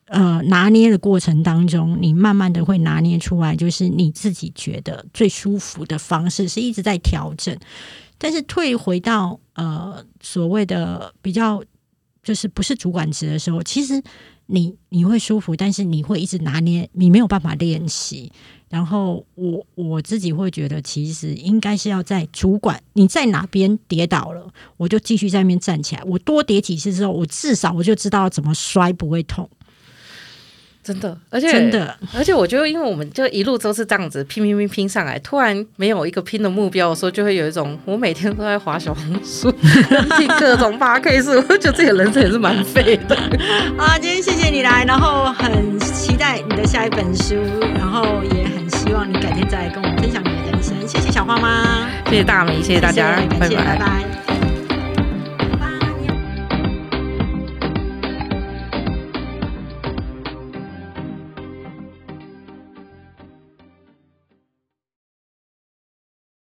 [0.07, 7.57] 呃，拿捏的过程当中，你慢慢的会拿捏出来，就是你自己觉得最舒服的方式，是一直在调整。
[8.17, 11.63] 但是退回到呃所谓的比较，
[12.23, 14.01] 就是不是主管职的时候，其实
[14.45, 18.31] 你你会舒服，但是你会一直拿捏，你没有办法练习。
[18.69, 26.03] 然后我我自己会觉得，其实应该是要在主管你在哪边跌倒了，我就继续在那边站起来。
[26.05, 29.47] 我多跌几次之后，我至少我就知道怎么摔不会痛。
[30.83, 39.49] 真的，而且真的，而且我觉得，因为我们就一路都是这样子拼拼拼拼上来，突然没有一个拼的目标的时候，就会有一种我每天都在划小红书，
[40.19, 43.15] 听各种八 K 数，我觉得自己人生也是蛮废的。
[43.77, 47.35] 啊，今天谢谢你来，然后很期待你的下一本书，
[47.75, 50.75] 然后也很希望你改天再来跟我们分享你的人生。
[50.85, 54.42] 谢谢小花妈，谢谢大米，谢谢大家，拜拜。